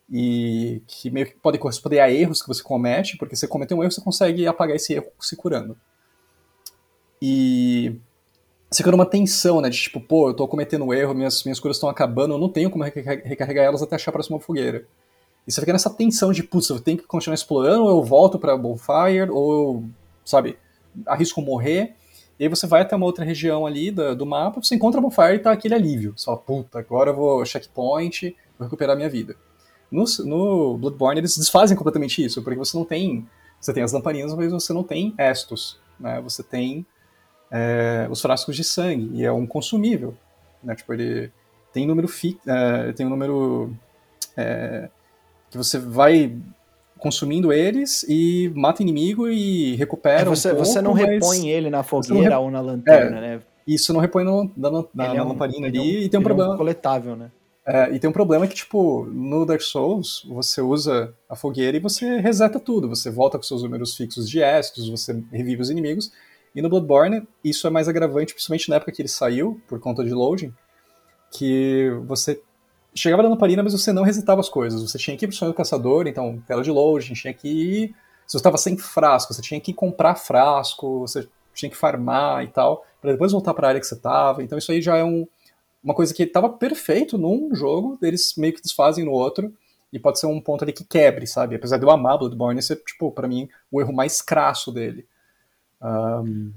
[0.09, 3.84] e que meio que pode corresponder a erros que você comete, porque você cometeu um
[3.84, 5.76] erro, você consegue apagar esse erro se curando.
[7.22, 7.99] E
[8.70, 9.70] você fica numa tensão, né?
[9.70, 12.70] De tipo, pô, eu tô cometendo erro, minhas, minhas curas estão acabando, eu não tenho
[12.70, 14.86] como recar- recarregar elas até achar a próxima fogueira.
[15.47, 18.38] E você fica nessa tensão de, putz, eu tenho que continuar explorando, ou eu volto
[18.38, 19.84] pra Bonfire, ou eu,
[20.26, 20.57] sabe,
[21.05, 21.95] arrisco morrer.
[22.38, 25.01] E aí você vai até uma outra região ali do, do mapa, você encontra a
[25.01, 26.13] Bonfire e tá aquele alívio.
[26.18, 29.36] Você fala, puta, agora eu vou checkpoint, vou recuperar minha vida.
[29.89, 33.26] No, no Bloodborne eles desfazem completamente isso, porque você não tem.
[33.59, 35.80] Você tem as lamparinas, mas você não tem estos.
[35.97, 36.20] Né?
[36.22, 36.86] Você tem
[37.52, 40.16] é, os frascos de sangue, e é um consumível.
[40.64, 40.76] Né?
[40.76, 41.32] Tipo, ele
[41.74, 43.74] tem número fi, é, tem um número
[44.36, 44.89] é,
[45.50, 46.36] que você vai
[46.98, 50.22] consumindo eles e mata inimigo e recupera.
[50.22, 53.39] É, você, um pouco, você não repõe ele na fogueira ou na lanterna, né?
[53.68, 56.24] Isso não repõe no, na, na, na é um, lamparina ali um, e tem um
[56.24, 56.52] problema.
[56.52, 57.32] É um coletável, né?
[57.66, 61.82] É, e tem um problema que, tipo, no Dark Souls, você usa a fogueira e
[61.82, 62.88] você reseta tudo.
[62.88, 66.10] Você volta com seus números fixos de estos, você revive os inimigos.
[66.58, 70.03] E no Bloodborne, isso é mais agravante, principalmente na época que ele saiu, por conta
[70.03, 70.51] de loading,
[71.32, 72.41] que você
[72.95, 74.82] chegava na lamparina, mas você não resetava as coisas.
[74.82, 77.95] Você tinha que ir pro sonho do caçador, então, tela de loading, tinha que ir...
[78.26, 82.47] Se você estava sem frasco, você tinha que comprar frasco, você tinha que farmar e
[82.47, 84.41] tal, para depois voltar para a área que você estava.
[84.41, 85.28] Então isso aí já é um,
[85.84, 89.53] uma coisa que estava perfeito num jogo, eles meio que desfazem no outro,
[89.93, 91.55] e pode ser um ponto ali que quebre, sabe?
[91.55, 95.05] Apesar de eu amar Bloodborne, esse é, tipo, para mim, o erro mais crasso dele.
[95.82, 96.51] Um,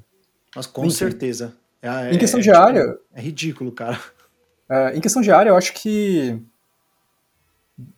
[0.55, 0.95] Mas com enfim.
[0.95, 1.57] certeza.
[1.83, 2.99] É, em questão é, de área...
[3.15, 3.99] É ridículo, cara.
[4.69, 6.41] É, em questão de área, eu acho que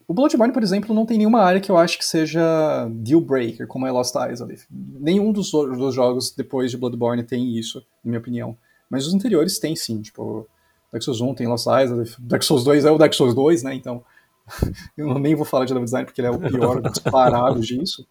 [0.07, 3.67] o Bloodborne, por exemplo, não tem nenhuma área que eu acho que seja deal breaker,
[3.67, 4.67] como é Lost Isles.
[4.71, 8.57] Nenhum dos, dos jogos depois de Bloodborne tem isso, na minha opinião.
[8.89, 10.47] Mas os anteriores tem sim, tipo,
[10.93, 13.75] Dark Souls 1 tem Lost Isles, Dark Souls 2 é o Dark Souls 2, né?
[13.75, 14.05] Então,
[14.97, 18.07] eu nem vou falar de level design porque ele é o pior disparado disso.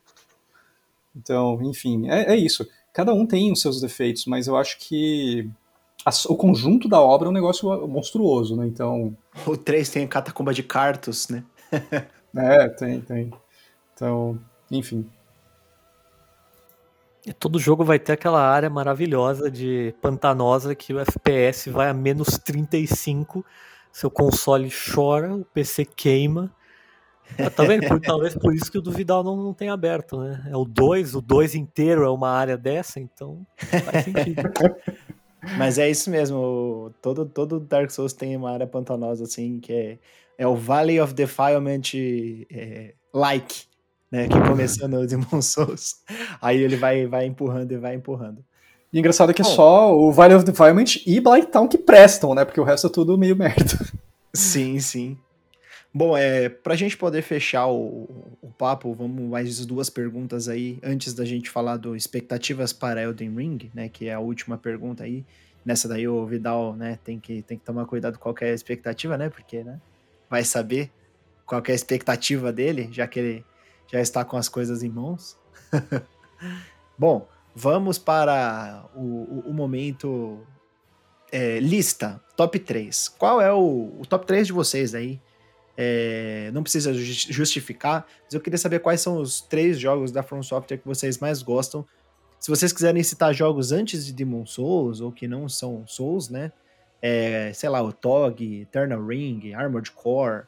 [1.16, 2.68] Então, enfim, é, é, isso.
[2.94, 5.50] Cada um tem os seus defeitos, mas eu acho que
[6.06, 8.66] a, o conjunto da obra é um negócio monstruoso, né?
[8.66, 9.16] Então.
[9.46, 11.44] O 3 tem a catacumba de Cartus, né?
[12.36, 13.32] é, tem, tem.
[13.94, 14.40] Então,
[14.70, 15.08] enfim.
[17.40, 22.40] Todo jogo vai ter aquela área maravilhosa de pantanosa que o FPS vai a menos
[22.40, 23.46] 35,
[23.92, 26.52] seu console chora, o PC queima.
[27.38, 27.88] Ah, tá vendo?
[27.88, 30.44] Por, talvez por isso que o do Vidal não, não tenha aberto, né?
[30.50, 34.42] É o 2, o 2 inteiro é uma área dessa, então faz sentido.
[35.58, 39.98] Mas é isso mesmo, todo, todo Dark Souls tem uma área pantanosa, assim, que é
[40.42, 41.94] é o Valley of Defilement
[42.52, 43.66] é, like,
[44.12, 44.28] né?
[44.28, 45.98] Que começou no Demon Souls.
[46.42, 48.44] Aí ele vai, vai empurrando e vai empurrando.
[48.92, 52.44] E engraçado é que é só o Valley of Defilement e Blighttown que prestam, né?
[52.44, 53.78] Porque o resto é tudo meio merda.
[54.34, 55.16] Sim, sim.
[55.94, 61.14] Bom, é, pra gente poder fechar o, o papo, vamos mais duas perguntas aí, antes
[61.14, 65.26] da gente falar do expectativas para Elden Ring, né, que é a última pergunta aí.
[65.66, 69.30] Nessa daí o Vidal, né, tem que, tem que tomar cuidado com qualquer expectativa, né,
[69.30, 69.82] porque, né,
[70.30, 70.90] vai saber
[71.46, 73.46] qual é a expectativa dele, já que ele
[73.92, 75.38] já está com as coisas em mãos.
[76.98, 80.40] Bom, vamos para o, o, o momento
[81.30, 83.10] é, lista, top 3.
[83.10, 85.20] Qual é o, o top 3 de vocês aí?
[85.84, 90.44] É, não precisa justificar, mas eu queria saber quais são os três jogos da From
[90.44, 91.84] Software que vocês mais gostam.
[92.40, 96.52] Se vocês quiserem citar jogos antes de Demon Souls ou que não são Souls, né?
[97.02, 100.44] é, sei lá, o TOG, Eternal Ring, Armored Core,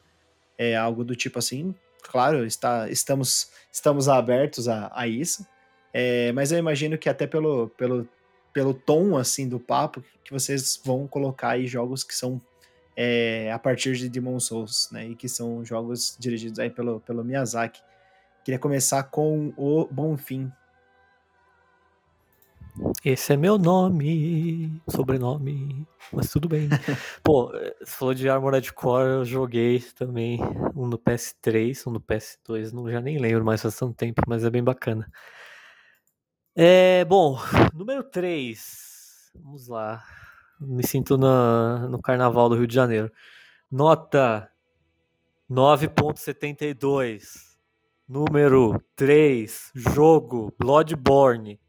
[0.58, 1.74] é, algo do tipo assim.
[2.04, 5.48] Claro, está, estamos, estamos abertos a, a isso,
[5.94, 8.08] é, mas eu imagino que até pelo, pelo,
[8.54, 12.42] pelo tom assim do papo, que vocês vão colocar aí jogos que são
[12.96, 17.24] é, a partir de Demon Souls, né, e que são jogos dirigidos aí pelo, pelo
[17.24, 17.82] Miyazaki.
[18.44, 20.52] Queria começar com o Bonfim,
[23.06, 26.68] esse é meu nome, sobrenome, mas tudo bem.
[27.24, 30.40] Pô, você falou de Armored Core, eu joguei também
[30.76, 34.44] um no PS3, um no PS2, não já nem lembro mais faz tanto tempo, mas
[34.44, 35.08] é bem bacana.
[36.56, 37.38] É, bom,
[37.74, 39.32] número 3.
[39.36, 40.04] Vamos lá.
[40.66, 43.12] Me sinto na, no Carnaval do Rio de Janeiro.
[43.72, 44.50] Nota
[45.50, 47.54] 9.72.
[48.08, 51.60] Número 3, jogo Bloodborne.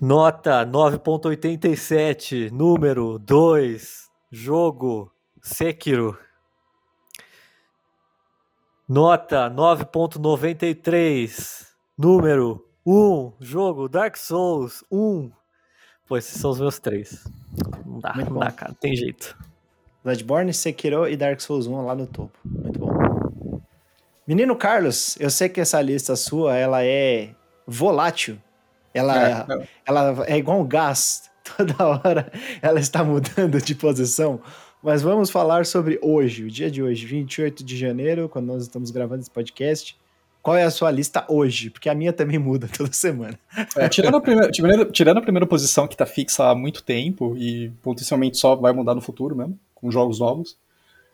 [0.00, 6.18] Nota 9.87, número 2, jogo Sekiro.
[8.88, 15.32] Nota 9.93, número 1, jogo Dark Souls 1.
[16.06, 17.24] Pô, esses são os meus três.
[17.84, 18.40] Não dá, Muito não bom.
[18.40, 19.36] dá, cara, tem jeito.
[20.02, 22.38] Bloodborne, Sekiro e Dark Souls 1 lá no topo.
[22.44, 23.60] Muito bom.
[24.26, 27.30] Menino Carlos, eu sei que essa lista sua, ela é
[27.66, 28.38] volátil.
[28.92, 32.30] Ela é, ela é igual um gás, toda hora
[32.62, 34.40] ela está mudando de posição.
[34.82, 38.90] Mas vamos falar sobre hoje, o dia de hoje, 28 de janeiro, quando nós estamos
[38.90, 39.96] gravando esse podcast.
[40.44, 41.70] Qual é a sua lista hoje?
[41.70, 43.38] Porque a minha também muda toda semana.
[43.74, 44.52] É, tirando, a primeira,
[44.92, 48.94] tirando a primeira posição que está fixa há muito tempo e potencialmente só vai mudar
[48.94, 50.58] no futuro mesmo, com jogos novos.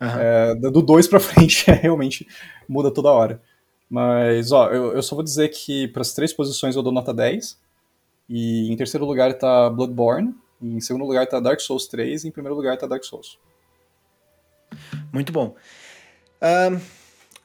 [0.01, 0.19] Aham.
[0.19, 2.27] É, do 2 pra frente é, realmente
[2.67, 3.41] muda toda hora.
[3.89, 7.13] Mas, ó, eu, eu só vou dizer que para as três posições eu dou nota
[7.13, 7.57] 10.
[8.27, 12.31] E em terceiro lugar tá Bloodborne, em segundo lugar tá Dark Souls 3 e em
[12.31, 13.39] primeiro lugar tá Dark Souls.
[15.13, 15.55] Muito bom.
[16.41, 16.79] Ahn,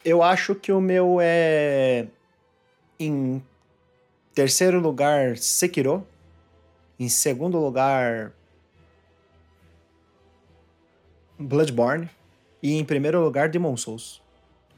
[0.07, 2.07] eu acho que o meu é.
[2.99, 3.43] Em
[4.33, 6.07] terceiro lugar, Sekiro.
[6.99, 8.33] Em segundo lugar,
[11.37, 12.09] Bloodborne.
[12.63, 14.23] E em primeiro lugar, Demon Souls.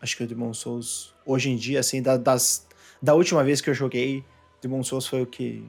[0.00, 2.66] Acho que o Demon Souls, hoje em dia, assim, da, das,
[3.00, 4.24] da última vez que eu joguei,
[4.62, 5.62] Demon Souls foi o que.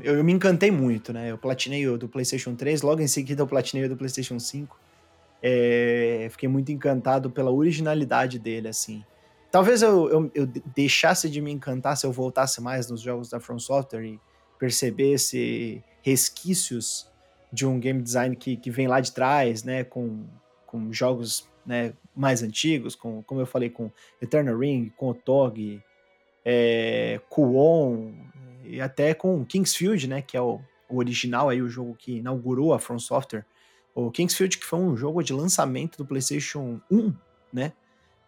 [0.00, 1.32] Eu, eu me encantei muito, né?
[1.32, 4.78] Eu platinei o do PlayStation 3, logo em seguida eu platinei o do PlayStation 5.
[5.42, 9.04] É, fiquei muito encantado pela originalidade dele, assim.
[9.50, 13.40] Talvez eu, eu, eu deixasse de me encantar se eu voltasse mais nos jogos da
[13.40, 14.20] From Software e
[14.58, 17.10] percebesse resquícios
[17.52, 20.24] de um game design que, que vem lá de trás, né, com,
[20.66, 23.90] com jogos né, mais antigos, com, como eu falei, com
[24.22, 25.82] Eternal Ring, com Otog,
[26.44, 28.12] é, Kuon,
[28.64, 32.72] e até com Kingsfield, né, que é o, o original aí, o jogo que inaugurou
[32.72, 33.44] a From Software.
[33.94, 37.12] O Kingsfield, que foi um jogo de lançamento do PlayStation 1,
[37.52, 37.72] né,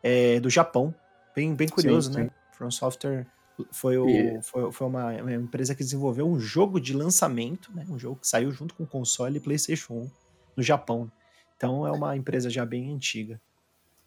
[0.03, 0.95] é, do Japão.
[1.35, 2.25] Bem, bem curioso, Sim, né?
[2.25, 2.31] sim.
[2.53, 3.27] From Software
[3.73, 7.87] foi, o, E- foi, foi uma, uma empresa que desenvolveu um jogo de lançamento, né?
[7.89, 10.11] Um jogo que saiu junto com o console e PlayStation 1
[10.57, 11.11] no Japão.
[11.57, 13.41] Então é uma empresa já bem antiga.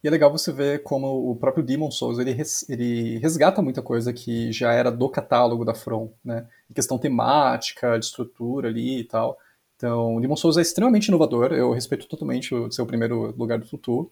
[0.04, 3.82] E é legal você ver como o próprio Demon Souls ele, res- ele resgata muita
[3.82, 6.46] coisa que já era do catálogo da From, né?
[6.70, 9.38] Em questão temática, de estrutura ali e tal.
[9.76, 11.52] Então, Demon Souls é extremamente inovador.
[11.52, 14.10] Eu respeito totalmente o seu primeiro lugar do futuro.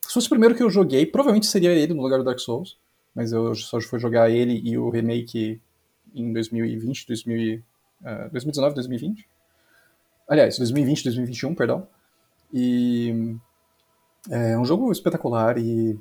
[0.00, 2.76] Se fosse o primeiro que eu joguei, provavelmente seria ele no lugar do Dark Souls.
[3.14, 5.60] Mas eu só fui jogar ele e o remake
[6.14, 7.62] em 2020, 2000, e,
[8.04, 9.28] eh, 2019, 2020.
[10.28, 11.86] Aliás, 2020, 2021, perdão.
[12.52, 13.36] E
[14.30, 15.98] é um jogo espetacular e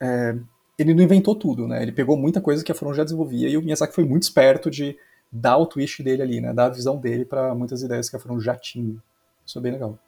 [0.00, 0.36] é,
[0.78, 1.82] ele não inventou tudo, né?
[1.82, 4.70] Ele pegou muita coisa que a From já desenvolvia e o Miyazaki foi muito esperto
[4.70, 4.96] de
[5.30, 6.52] dar o twist dele ali, né?
[6.52, 8.96] Dar a visão dele para muitas ideias que já tinha.
[9.44, 9.98] Isso é bem legal.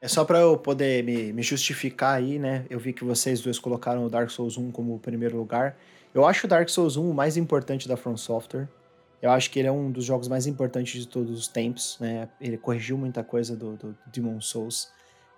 [0.00, 2.64] É só pra eu poder me, me justificar aí, né?
[2.70, 5.76] Eu vi que vocês dois colocaram o Dark Souls 1 como o primeiro lugar.
[6.14, 8.68] Eu acho o Dark Souls 1 o mais importante da From Software.
[9.20, 12.28] Eu acho que ele é um dos jogos mais importantes de todos os tempos, né?
[12.40, 14.88] Ele corrigiu muita coisa do, do Demon Souls.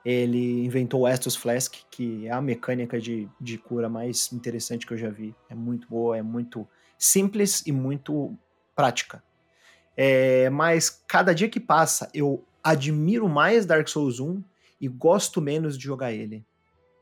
[0.05, 4.95] Ele inventou o Estus Flask, que é a mecânica de, de cura mais interessante que
[4.95, 5.35] eu já vi.
[5.49, 6.67] É muito boa, é muito
[6.99, 8.35] simples e muito
[8.75, 9.23] prática.
[9.97, 14.43] É, mas cada dia que passa, eu admiro mais Dark Souls 1
[14.81, 16.45] e gosto menos de jogar ele.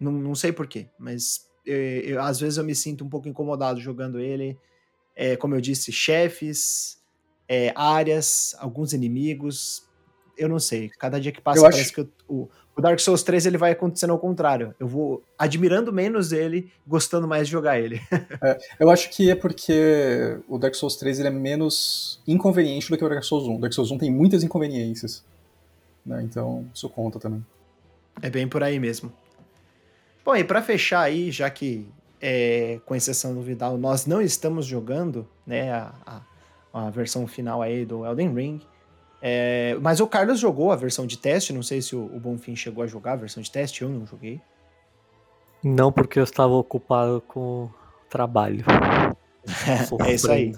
[0.00, 3.80] Não, não sei porquê, mas eh, eu- às vezes eu me sinto um pouco incomodado
[3.80, 4.58] jogando ele.
[5.14, 6.98] É, como eu disse, chefes,
[7.48, 9.86] é, áreas, alguns inimigos.
[10.36, 10.88] Eu não sei.
[10.90, 13.58] Cada dia que passa Eu parece acho- que eu- o, o Dark Souls 3 ele
[13.58, 14.72] vai acontecendo ao contrário.
[14.78, 18.00] Eu vou admirando menos ele, gostando mais de jogar ele.
[18.78, 23.04] Eu acho que é porque o Dark Souls 3 ele é menos inconveniente do que
[23.04, 23.56] o Dark Souls 1.
[23.56, 25.24] O Dark Souls 1 tem muitas inconveniências.
[26.06, 26.22] Né?
[26.22, 27.44] Então, isso conta também.
[28.22, 29.12] É bem por aí mesmo.
[30.24, 31.84] Bom, e pra fechar aí, já que,
[32.20, 35.92] é, com exceção do Vidal, nós não estamos jogando né, a,
[36.72, 38.60] a, a versão final aí do Elden Ring.
[39.20, 42.54] É, mas o Carlos jogou a versão de teste, não sei se o, o Bonfim
[42.54, 44.40] chegou a jogar a versão de teste, eu não joguei.
[45.62, 47.68] Não porque eu estava ocupado com
[48.08, 48.64] trabalho.
[50.04, 50.54] É isso aí.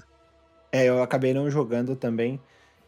[0.72, 2.40] É, eu acabei não jogando também.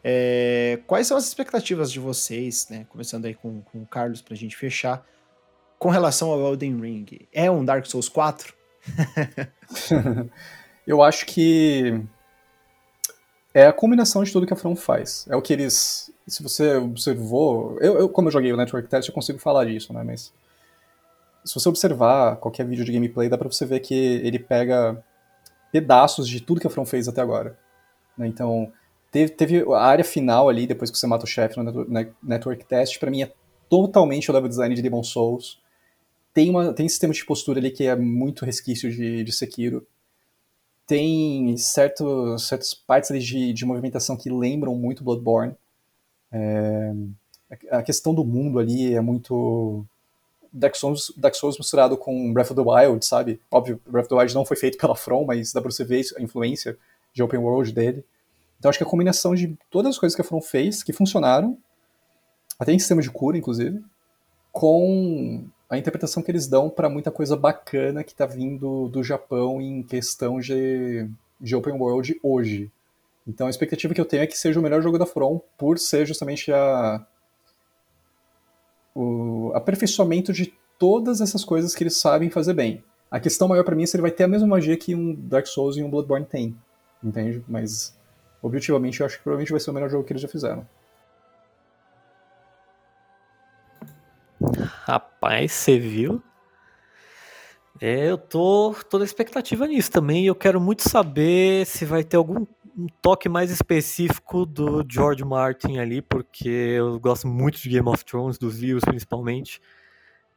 [0.03, 2.85] É, quais são as expectativas de vocês, né?
[2.89, 5.05] Começando aí com, com o Carlos pra gente fechar.
[5.79, 8.53] Com relação ao Elden Ring, é um Dark Souls 4?
[10.85, 12.01] Eu acho que
[13.53, 15.25] é a combinação de tudo que a From faz.
[15.29, 16.11] É o que eles.
[16.27, 17.77] Se você observou.
[17.79, 20.03] Eu, eu, como eu joguei o Network Test, eu consigo falar disso, né?
[20.03, 20.33] Mas.
[21.45, 25.03] Se você observar qualquer vídeo de gameplay, dá pra você ver que ele pega
[25.71, 27.57] pedaços de tudo que a From fez até agora.
[28.17, 28.27] né?
[28.27, 28.71] Então,
[29.11, 32.13] teve, teve a área final ali, depois que você mata o chefe no Network- ne-
[32.23, 33.33] Network Test, pra mim é
[33.69, 35.59] totalmente o level design de Demon Souls.
[36.33, 39.85] Tem, uma, tem sistema de postura ali que é muito resquício de, de Sekiro
[40.85, 45.55] tem certo, certas partes de, de movimentação que lembram muito Bloodborne.
[46.31, 46.93] É,
[47.71, 49.85] a questão do mundo ali é muito
[50.51, 53.39] Dark Souls, Dark Souls misturado com Breath of the Wild, sabe?
[53.49, 56.03] Óbvio, Breath of the Wild não foi feito pela From, mas dá pra você ver
[56.17, 56.77] a influência
[57.13, 58.03] de open world dele.
[58.59, 61.57] Então acho que a combinação de todas as coisas que a From fez, que funcionaram,
[62.59, 63.83] até em sistema de cura, inclusive,
[64.51, 69.61] com a interpretação que eles dão para muita coisa bacana que tá vindo do Japão
[69.61, 71.09] em questão de,
[71.39, 72.71] de open world hoje.
[73.27, 75.79] Então a expectativa que eu tenho é que seja o melhor jogo da From por
[75.79, 77.05] ser justamente a
[78.95, 82.83] o aperfeiçoamento de todas essas coisas que eles sabem fazer bem.
[83.09, 85.15] A questão maior para mim é se ele vai ter a mesma magia que um
[85.15, 86.55] Dark Souls e um Bloodborne tem,
[87.03, 87.43] entende?
[87.47, 87.97] Mas
[88.41, 90.67] objetivamente eu acho que provavelmente vai ser o melhor jogo que eles já fizeram.
[94.85, 96.21] Rapaz, você viu?
[97.79, 100.25] É, eu tô, na expectativa nisso também.
[100.25, 105.77] Eu quero muito saber se vai ter algum um toque mais específico do George Martin
[105.77, 109.61] ali, porque eu gosto muito de Game of Thrones, dos livros principalmente.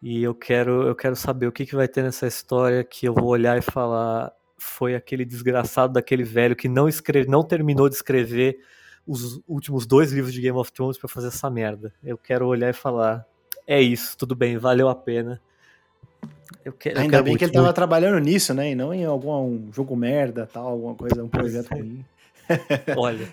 [0.03, 3.15] E eu quero, eu quero saber o que, que vai ter nessa história que eu
[3.15, 7.97] vou olhar e falar foi aquele desgraçado daquele velho que não escreve, não terminou de
[7.97, 8.59] escrever
[9.07, 11.93] os últimos dois livros de Game of Thrones para fazer essa merda.
[12.05, 13.27] Eu quero olhar e falar,
[13.67, 15.41] é isso, tudo bem, valeu a pena.
[16.65, 18.71] Eu quero, Ainda eu bem que ele estava trabalhando nisso, né?
[18.71, 22.05] E não em algum um jogo merda, tal, alguma coisa, um projeto ruim.
[22.97, 23.29] Olha,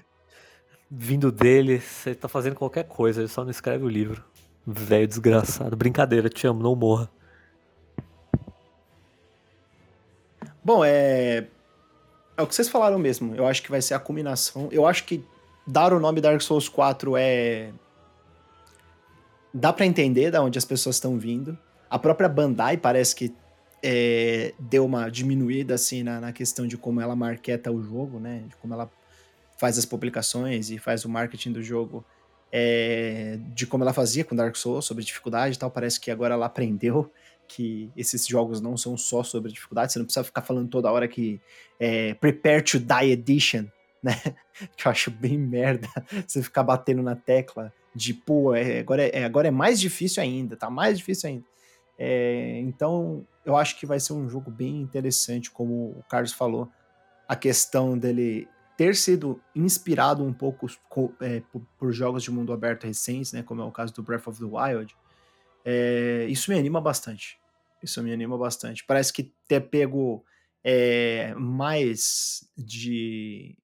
[0.89, 4.23] vindo dele, você tá fazendo qualquer coisa, ele só não escreve o livro.
[4.65, 5.75] Velho desgraçado.
[5.75, 7.09] Brincadeira, te amo, não morra.
[10.63, 11.47] Bom, é.
[12.35, 13.35] É o que vocês falaram mesmo.
[13.35, 14.69] Eu acho que vai ser a culminação.
[14.71, 15.23] Eu acho que
[15.67, 17.71] dar o nome Dark Souls 4 é.
[19.53, 21.57] Dá para entender da onde as pessoas estão vindo.
[21.89, 23.33] A própria Bandai parece que
[23.83, 28.43] é, deu uma diminuída assim na, na, questão de como ela marketa o jogo, né?
[28.47, 28.89] De como ela
[29.57, 32.03] faz as publicações e faz o marketing do jogo
[32.55, 35.71] é, de como ela fazia com Dark Souls, sobre dificuldade e tal.
[35.71, 37.11] Parece que agora ela aprendeu
[37.47, 41.07] que esses jogos não são só sobre dificuldade, você não precisa ficar falando toda hora
[41.07, 41.41] que
[41.79, 43.65] é, Prepare to Die Edition,
[44.01, 44.13] né?
[44.77, 45.87] que eu acho bem merda
[46.25, 50.55] você ficar batendo na tecla de, pô, é, agora, é, agora é mais difícil ainda,
[50.55, 51.45] tá mais difícil ainda.
[51.97, 56.69] É, então, eu acho que vai ser um jogo bem interessante, como o Carlos falou,
[57.27, 60.67] a questão dele ter sido inspirado um pouco
[61.21, 64.27] é, por, por, jogos de mundo aberto recentes, né, como é o caso do Breath
[64.27, 64.95] of the Wild,
[65.63, 67.39] é, isso me anima bastante.
[67.81, 68.83] Isso me anima bastante.
[68.85, 70.23] Parece que ter pego
[70.63, 73.55] é, mais de,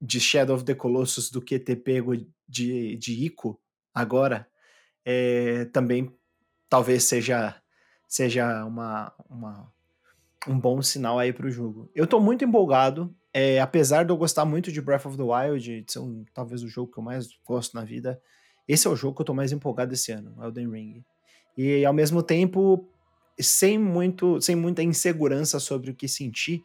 [0.00, 2.12] de Shadow of the Colossus do que ter pego
[2.48, 3.60] de, de Ico
[3.94, 4.46] agora,
[5.04, 6.14] é, também
[6.68, 7.54] talvez seja,
[8.08, 9.72] seja uma, uma,
[10.48, 11.90] um bom sinal aí para o jogo.
[11.94, 15.82] Eu estou muito empolgado, é, apesar de eu gostar muito de Breath of the Wild,
[15.82, 18.20] de ser um, talvez o jogo que eu mais gosto na vida,
[18.68, 21.04] esse é o jogo que eu estou mais empolgado esse ano, Elden Ring.
[21.56, 22.88] E ao mesmo tempo,
[23.38, 26.64] sem, muito, sem muita insegurança sobre o que sentir,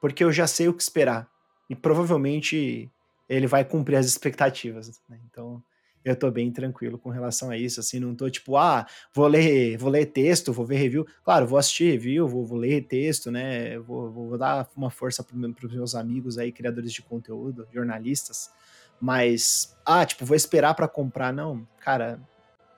[0.00, 1.28] porque eu já sei o que esperar.
[1.68, 2.90] E provavelmente
[3.28, 5.00] ele vai cumprir as expectativas.
[5.08, 5.18] Né?
[5.30, 5.62] Então,
[6.04, 9.76] eu tô bem tranquilo com relação a isso, assim, não tô tipo, ah, vou ler,
[9.76, 11.04] vou ler texto, vou ver review.
[11.24, 13.76] Claro, vou assistir review, vou, vou ler texto, né?
[13.80, 18.52] Vou, vou dar uma força para os meus amigos aí, criadores de conteúdo, jornalistas.
[19.00, 22.20] Mas, ah, tipo, vou esperar para comprar, não, cara,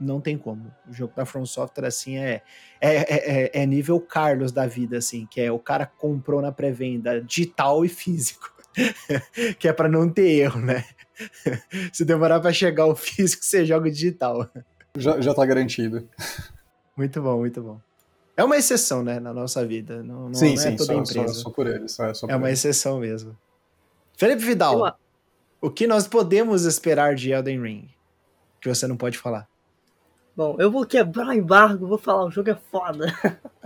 [0.00, 0.74] não tem como.
[0.88, 2.42] O jogo da From Software, assim, é,
[2.80, 7.20] é, é, é nível Carlos da vida, assim, que é o cara comprou na pré-venda
[7.20, 8.57] digital e físico.
[9.58, 10.84] que é para não ter erro, né?
[11.92, 14.48] Se demorar para chegar o físico, você joga o digital.
[14.96, 16.08] Já, já tá garantido.
[16.96, 17.80] Muito bom, muito bom.
[18.36, 20.02] É uma exceção, né, na nossa vida.
[20.02, 21.34] Não, não, sim, não é sim, toda só, empresa.
[21.34, 21.98] Só, só por eles.
[21.98, 23.36] É, é uma exceção mesmo.
[24.16, 24.92] Felipe Vidal, Eu...
[25.60, 27.88] o que nós podemos esperar de Elden Ring?
[28.60, 29.48] Que você não pode falar.
[30.36, 33.06] Bom, eu vou quebrar o embargo, vou falar, o jogo é foda.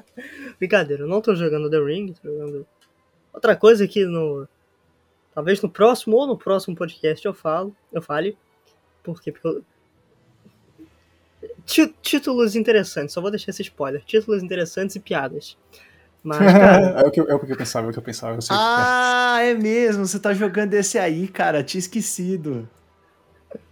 [0.59, 2.67] Brincadeira, eu não tô jogando The Ring, tô jogando
[3.33, 4.49] outra coisa que no.
[5.35, 8.37] Talvez no próximo ou no próximo podcast eu falo, eu fale.
[9.03, 9.33] Por quê?
[9.33, 9.64] Porque eu...
[12.03, 14.03] Títulos interessantes, só vou deixar esse spoiler.
[14.05, 15.57] Títulos interessantes e piadas.
[16.22, 17.01] Mas, cara...
[17.01, 18.35] é, o que eu, é o que eu pensava, é o que eu pensava.
[18.35, 19.51] Eu ah, é.
[19.51, 22.68] é mesmo, você tá jogando esse aí, cara, tinha esquecido.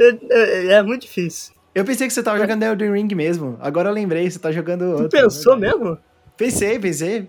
[0.00, 1.54] É, é, é muito difícil.
[1.72, 3.56] Eu pensei que você tava jogando Elden Ring mesmo.
[3.60, 5.08] Agora eu lembrei, você tá jogando outro.
[5.08, 5.68] Tu pensou né?
[5.68, 5.96] mesmo?
[6.36, 7.28] Pensei, pensei.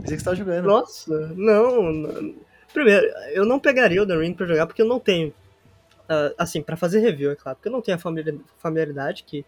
[0.00, 0.66] Pensei que você tava jogando.
[0.66, 2.34] Nossa, não, não.
[2.72, 5.28] Primeiro, eu não pegaria o Elden Ring pra jogar porque eu não tenho.
[6.08, 7.56] Uh, assim, para fazer review, é claro.
[7.56, 9.44] Porque eu não tenho a familiaridade que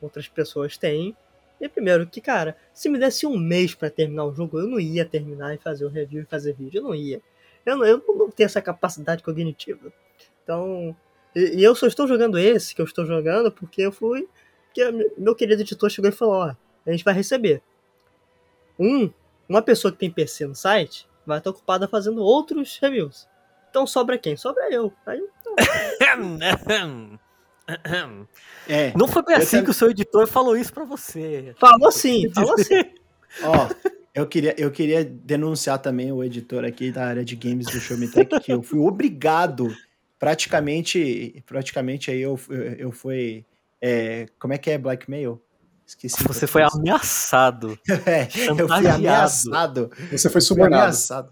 [0.00, 1.16] outras pessoas têm.
[1.60, 4.78] E primeiro, que, cara, se me desse um mês para terminar o jogo, eu não
[4.78, 6.78] ia terminar e fazer o review e fazer vídeo.
[6.78, 7.20] Eu não ia.
[7.64, 9.92] Eu não, eu não tenho essa capacidade cognitiva.
[10.42, 10.94] Então,
[11.34, 14.28] e, e, eu só estou jogando esse que eu estou jogando porque eu fui.
[14.66, 16.54] Porque meu querido editor chegou e falou: ó,
[16.86, 17.62] a gente vai receber.
[18.78, 19.10] Um,
[19.48, 23.28] uma pessoa que tem PC no site vai estar ocupada fazendo outros reviews.
[23.70, 24.36] Então sobra quem?
[24.36, 24.92] Sobra eu.
[25.04, 25.22] Aí,
[28.68, 31.54] é, não foi bem assim que o seu editor falou isso para você.
[31.58, 32.84] Falou sim, falou sim.
[33.42, 33.68] Ó,
[34.14, 37.98] eu queria, eu queria denunciar também o editor aqui da área de games do Show
[37.98, 39.74] Me Tech, que eu fui obrigado
[40.18, 42.40] praticamente, praticamente aí eu,
[42.78, 43.44] eu fui
[43.80, 45.40] é, como é que é blackmail?
[45.86, 46.22] Esqueci.
[46.24, 47.78] Você foi ameaçado.
[48.06, 49.90] É, eu fui ameaçado.
[50.10, 50.82] Você foi Fui subornado.
[50.82, 51.30] ameaçado.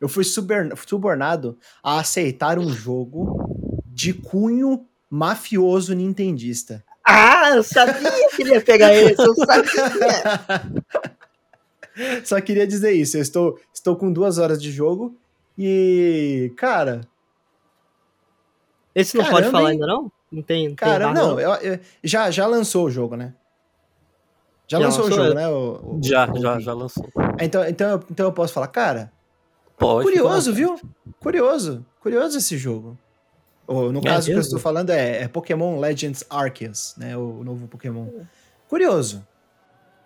[0.00, 6.84] Eu fui subornado a aceitar um jogo de cunho mafioso nintendista.
[7.04, 9.72] Ah, eu sabia que ele ia pegar esse, eu sabia.
[12.24, 13.16] Só queria dizer isso.
[13.16, 15.16] Eu estou, estou com duas horas de jogo
[15.56, 17.00] e, cara,
[18.94, 19.80] Esse não Caramba, pode falar hein?
[19.80, 20.12] ainda não?
[20.30, 20.66] Não tem.
[20.66, 23.32] tem cara, bar, não, eu- eu- já, já lançou o jogo, né?
[24.68, 25.42] Já, Já lançou, o lançou, jogo, é.
[25.42, 25.48] né?
[25.48, 27.06] o- o- Já, o- já, já lançou.
[27.40, 29.12] Então, então, eu- então eu posso falar, cara,
[29.78, 30.04] Pode.
[30.04, 30.80] curioso, à viu?
[31.20, 31.84] Curioso.
[32.00, 32.98] Curioso esse jogo.
[33.66, 37.16] Ou, no É caso que eu estou falando é, é Pokémon Legends Arceus, né?
[37.16, 38.06] O novo Pokémon.
[38.68, 39.26] Curioso.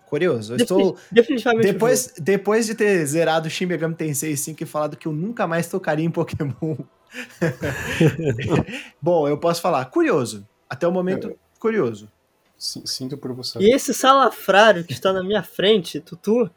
[0.07, 0.53] Curioso.
[0.53, 0.97] Eu estou.
[1.11, 1.63] Definitivamente.
[1.71, 5.67] Depois, depois de ter zerado Shin Megami Tensei 5 e falado que eu nunca mais
[5.69, 6.75] tocaria em Pokémon.
[9.01, 10.47] Bom, eu posso falar, curioso.
[10.69, 12.09] Até o momento, curioso.
[12.61, 13.57] Sinto por você.
[13.59, 16.47] E esse salafrário que está na minha frente, Tutu,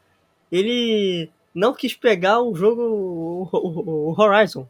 [0.51, 4.67] ele não quis pegar o jogo, o, Horizon.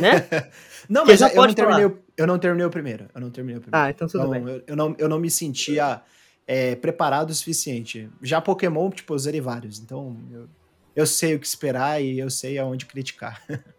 [0.00, 0.50] Né?
[0.88, 3.08] Não, mas já eu pode não, terminei, o- eu não terminei o primeiro.
[3.14, 3.86] Eu não terminei o primeiro.
[3.86, 4.42] Ah, então tudo Não, bem.
[4.46, 6.00] eu, eu não, eu não me sentia
[6.46, 8.08] é, preparado o suficiente.
[8.22, 9.80] Já Pokémon, tipo, eu zerei vários.
[9.80, 10.48] Então, eu,
[10.94, 13.42] eu sei o que esperar e eu sei aonde criticar.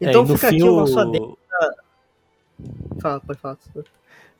[0.00, 1.38] Então É, fica aqui o nosso adendo.
[3.00, 3.58] Fala, pode falar.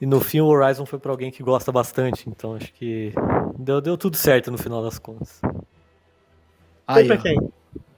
[0.05, 3.15] E no fim o Horizon foi pra alguém que gosta bastante, então acho que
[3.59, 5.41] deu, deu tudo certo no final das contas.
[5.41, 5.55] Foi
[6.87, 7.39] Aí, pra quem?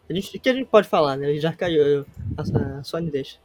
[0.08, 1.28] A gente, o que a gente pode falar, né?
[1.28, 1.82] Ele já caiu.
[1.84, 2.06] eu-
[2.38, 3.38] A, a Sony deixa.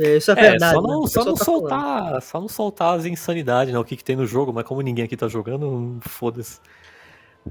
[0.00, 0.72] É, Isso é, É, verdade.
[0.72, 0.88] só né?
[0.88, 1.60] não, O só não tá falando.
[1.60, 3.78] soltar, só não soltar as insanidades, né?
[3.80, 6.60] O que, que tem no jogo, mas como ninguém aqui tá jogando, foda-se.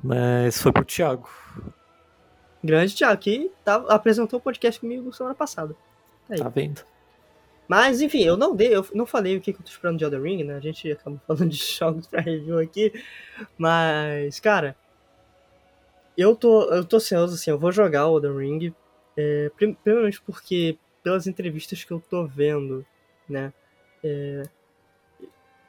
[0.02, 1.28] Mas foi pro Thiago.
[2.64, 5.76] Grande Thiago, que tá, apresentou o podcast comigo semana passada.
[6.30, 6.38] Aí.
[6.38, 6.82] Tá vendo?
[7.68, 10.04] Mas, enfim, eu não dei, eu não falei o que que eu tô esperando de
[10.06, 10.56] Elden Ring, né?
[10.56, 12.92] A gente acabou falando de jogos pra review aqui.
[13.58, 14.76] Mas, cara,
[16.18, 18.76] eu tô, eu tô ansioso, assim, eu vou jogar o Elden Ring.
[19.18, 22.86] É, prim- primeiramente porque, pelas entrevistas que eu tô vendo,
[23.28, 23.54] né?
[24.04, 24.44] é,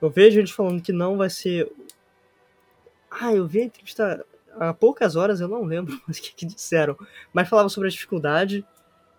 [0.01, 1.71] eu vejo eles falando que não vai ser.
[3.11, 4.25] Ah, eu vi a entrevista
[4.59, 6.97] há poucas horas, eu não lembro mais o que, que disseram.
[7.33, 8.65] Mas falava sobre a dificuldade.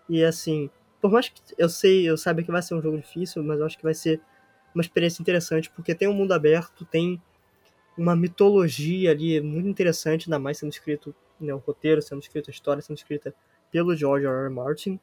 [0.08, 0.70] E assim,
[1.08, 3.66] por mais que eu sei, eu saiba que vai ser um jogo difícil, mas eu
[3.66, 4.20] acho que vai ser
[4.74, 7.20] uma experiência interessante, porque tem um mundo aberto, tem
[7.96, 12.52] uma mitologia ali muito interessante, ainda mais sendo escrito, né, o roteiro, sendo escrito a
[12.52, 13.34] história, sendo escrita
[13.70, 14.46] pelo George R.
[14.46, 14.50] R.
[14.50, 15.00] Martin.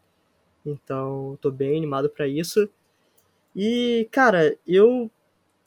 [0.66, 2.70] Então, tô bem animado pra isso.
[3.56, 5.10] E, cara, eu,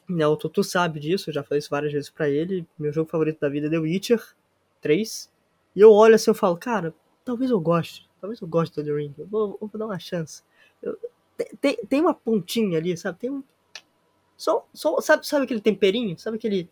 [0.08, 2.66] né, o Tutu sabe disso, eu já falei isso várias vezes pra ele.
[2.78, 4.22] Meu jogo favorito da vida é The Witcher
[4.80, 5.32] 3.
[5.74, 8.05] E eu olho assim e falo, cara, talvez eu goste.
[8.20, 9.14] Talvez eu goste do The Ring.
[9.18, 10.42] Eu vou, eu vou dar uma chance.
[10.82, 10.98] Eu-
[11.60, 13.18] tem- tem, uma pontinha ali, sabe?
[13.18, 13.42] Tem um.
[14.36, 16.18] Só, só, sabe, sabe aquele temperinho?
[16.18, 16.68] Sabe aquele.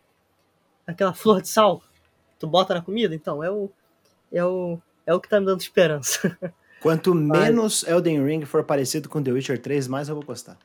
[0.87, 1.81] aquela flor de sal?
[1.81, 3.15] que Tu bota na comida?
[3.15, 3.71] Então, é o.
[4.33, 4.79] É o.
[5.07, 6.37] É o que tá me dando esperança.
[6.81, 10.59] Quanto menos Elden Ring for parecido com The Witcher 3, mais eu vou gostar.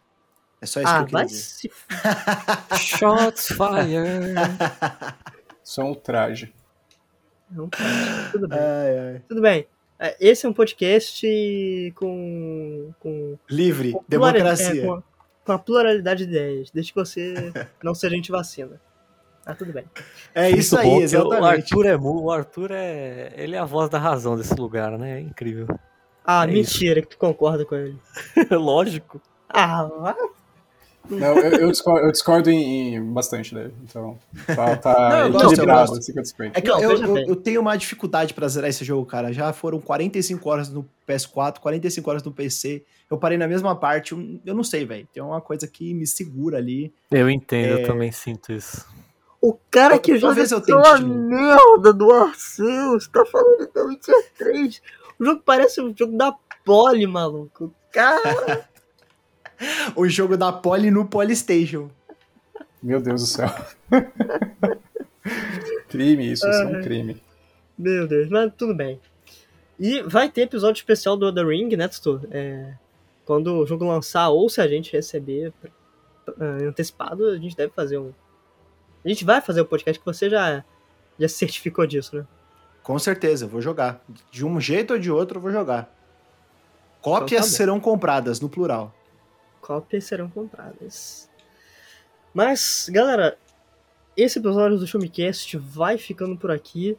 [0.61, 1.37] É só isso ah, que eu dizer.
[1.37, 1.71] se.
[2.77, 4.35] Shots fire!
[5.63, 6.53] Isso é um traje.
[7.49, 7.69] Não,
[8.31, 8.59] tudo bem.
[8.59, 9.21] Ai, ai.
[9.27, 9.67] Tudo bem.
[9.99, 12.93] É, Esse é um podcast com.
[12.99, 14.81] com Livre, com democracia.
[14.83, 15.03] é, com, a,
[15.45, 17.33] com a pluralidade de ideias, desde que você
[17.83, 18.79] não seja anti-vacina.
[19.45, 19.83] Ah, tudo bem.
[20.35, 21.63] É isso Muito bom, aí, porque O exatamente.
[21.63, 23.33] Arthur é mu, o Arthur é.
[23.35, 25.17] Ele é a voz da razão desse lugar, né?
[25.17, 25.67] É incrível.
[26.23, 27.97] Ah, É mentira que tu concorda com ele.
[28.51, 29.19] Lógico.
[29.49, 30.15] Ah, vai.
[31.09, 33.73] Não, eu, eu discordo, eu discordo em, em bastante dele.
[33.83, 36.11] Então, tá, tá Não, eu gosto, eu equilibrado, gosto.
[36.13, 36.51] 50-50.
[36.53, 39.33] É que Não, eu, eu- eu tenho uma dificuldade pra zerar esse jogo, cara.
[39.33, 42.83] Já foram 45 horas no PS4, 45 horas no PC.
[43.09, 44.11] Eu parei na mesma parte.
[44.45, 45.07] Eu não sei, velho.
[45.11, 46.93] Tem uma coisa que me segura ali.
[47.11, 47.83] Eu entendo, É.
[47.83, 48.85] eu também sinto isso.
[49.41, 51.07] O cara Eu- que eu tente de novo.
[51.07, 54.81] merda do Arceus tá falando da Witcher 3.
[55.19, 57.73] O jogo parece um jogo da Poli, maluco.
[57.91, 58.69] Cara,
[59.95, 61.89] O jogo da Poly no Polystation.
[62.81, 63.49] Meu Deus do céu.
[65.89, 67.21] crime isso, isso é um crime.
[67.77, 68.99] meu Deus, mas tudo bem.
[69.79, 72.21] E vai ter episódio especial do The Ring, né, Tutu?
[72.31, 72.73] É,
[73.25, 75.53] quando o jogo lançar, ou se a gente receber
[76.39, 78.11] é, antecipado, a gente deve fazer um.
[79.03, 80.63] A gente vai fazer o podcast que você já,
[81.17, 82.25] já certificou disso, né?
[82.83, 84.03] Com certeza, eu vou jogar.
[84.31, 85.93] De um jeito ou de outro, eu vou jogar.
[87.01, 88.93] Cópias Então tá serão compradas, no plural.
[89.59, 91.29] Cópias serão compradas.
[92.33, 93.37] Mas, galera,
[94.15, 96.97] esse episódio do Showmecast vai ficando por aqui.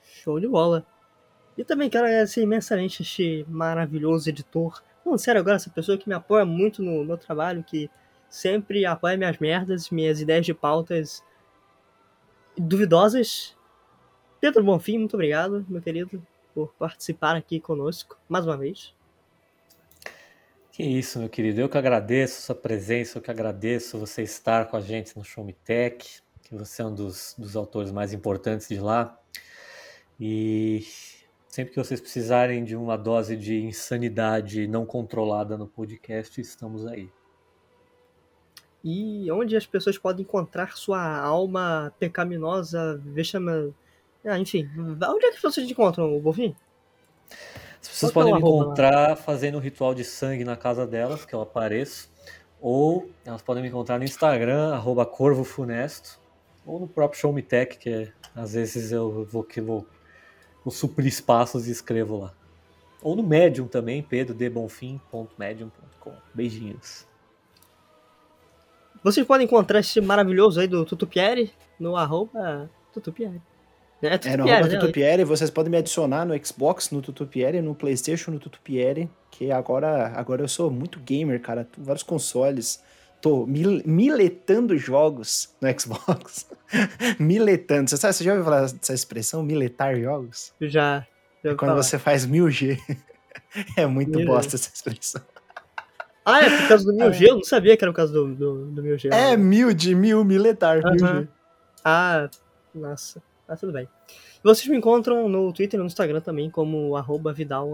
[0.03, 0.85] Show de bola.
[1.57, 6.15] E também quero agradecer imensamente este maravilhoso editor não, sério, agora essa pessoa que me
[6.15, 7.89] apoia muito no meu trabalho, que
[8.29, 11.23] sempre apoia minhas merdas, minhas ideias de pautas
[12.57, 13.57] duvidosas.
[14.39, 18.93] Pedro Bonfim, muito obrigado, meu querido, por participar aqui conosco mais uma vez.
[20.71, 21.61] Que isso, meu querido.
[21.61, 25.43] Eu que agradeço sua presença, eu que agradeço você estar com a gente no Show
[25.43, 29.19] Me Tech, que você é um dos, dos autores mais importantes de lá.
[30.19, 30.85] E
[31.51, 37.09] Sempre que vocês precisarem de uma dose de insanidade não controlada no podcast, estamos aí.
[38.81, 43.73] E onde as pessoas podem encontrar sua alma pecaminosa, vexame...
[44.23, 46.55] Ah, enfim, onde é que te encontram, Bovinho?
[47.81, 49.15] As pessoas podem me encontrar lá?
[49.15, 52.09] fazendo um ritual de sangue na casa delas, que eu apareço.
[52.59, 56.19] Ou elas podem me encontrar no Instagram, arroba Corvo Funesto.
[56.65, 59.87] Ou no próprio Show Me Tech, que é, às vezes eu vou, que vou
[60.63, 62.31] vou suprir espaços e escrevo lá.
[63.01, 66.13] Ou no Medium também, pedrodebonfim.medium.com.
[66.33, 67.07] Beijinhos.
[69.03, 73.41] Vocês podem encontrar esse maravilhoso aí do Tutupieri no arroba Tutupieri.
[74.01, 74.77] É, é, no arroba né?
[74.77, 80.07] Tutupieri, vocês podem me adicionar no Xbox, no Tutupieri, no Playstation, no Tutupieri, que agora,
[80.15, 82.83] agora eu sou muito gamer, cara, vários consoles,
[83.21, 86.47] tô mil, miletando jogos no Xbox.
[87.19, 87.89] miletando.
[87.89, 90.51] Você, sabe, você já ouviu falar dessa expressão, miletar jogos?
[90.59, 91.05] Já.
[91.43, 91.83] já é quando falar.
[91.83, 92.79] você faz 1000G.
[93.77, 95.21] é muito mil bosta essa expressão.
[96.25, 97.21] Ah, é por causa do 1000G?
[97.29, 99.11] Eu não sabia que era por causa do, do, do 1000G.
[99.11, 100.95] É, mil de mil, miletar, uh -huh.
[100.95, 101.27] 1000G.
[101.85, 102.29] Ah,
[102.73, 103.21] nossa.
[103.51, 103.85] Ah, tudo bem.
[104.41, 107.67] Vocês me encontram no Twitter e no Instagram também como arroba Vidal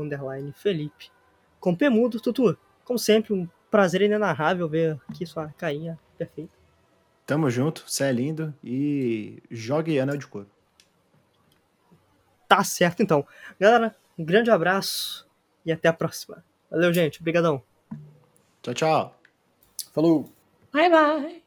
[0.55, 1.11] Felipe.
[1.59, 2.57] Com P mudo, Tutu.
[2.83, 6.51] Como sempre, um prazer inenarrável ver aqui sua carinha perfeita.
[7.27, 10.49] Tamo junto, você é lindo e jogue anel de couro.
[12.47, 13.23] Tá certo então.
[13.59, 15.29] Galera, um grande abraço
[15.63, 16.43] e até a próxima.
[16.71, 17.19] Valeu, gente.
[17.19, 17.61] Obrigadão.
[18.63, 19.21] Tchau, tchau.
[19.93, 20.33] Falou.
[20.73, 21.46] Bye, bye.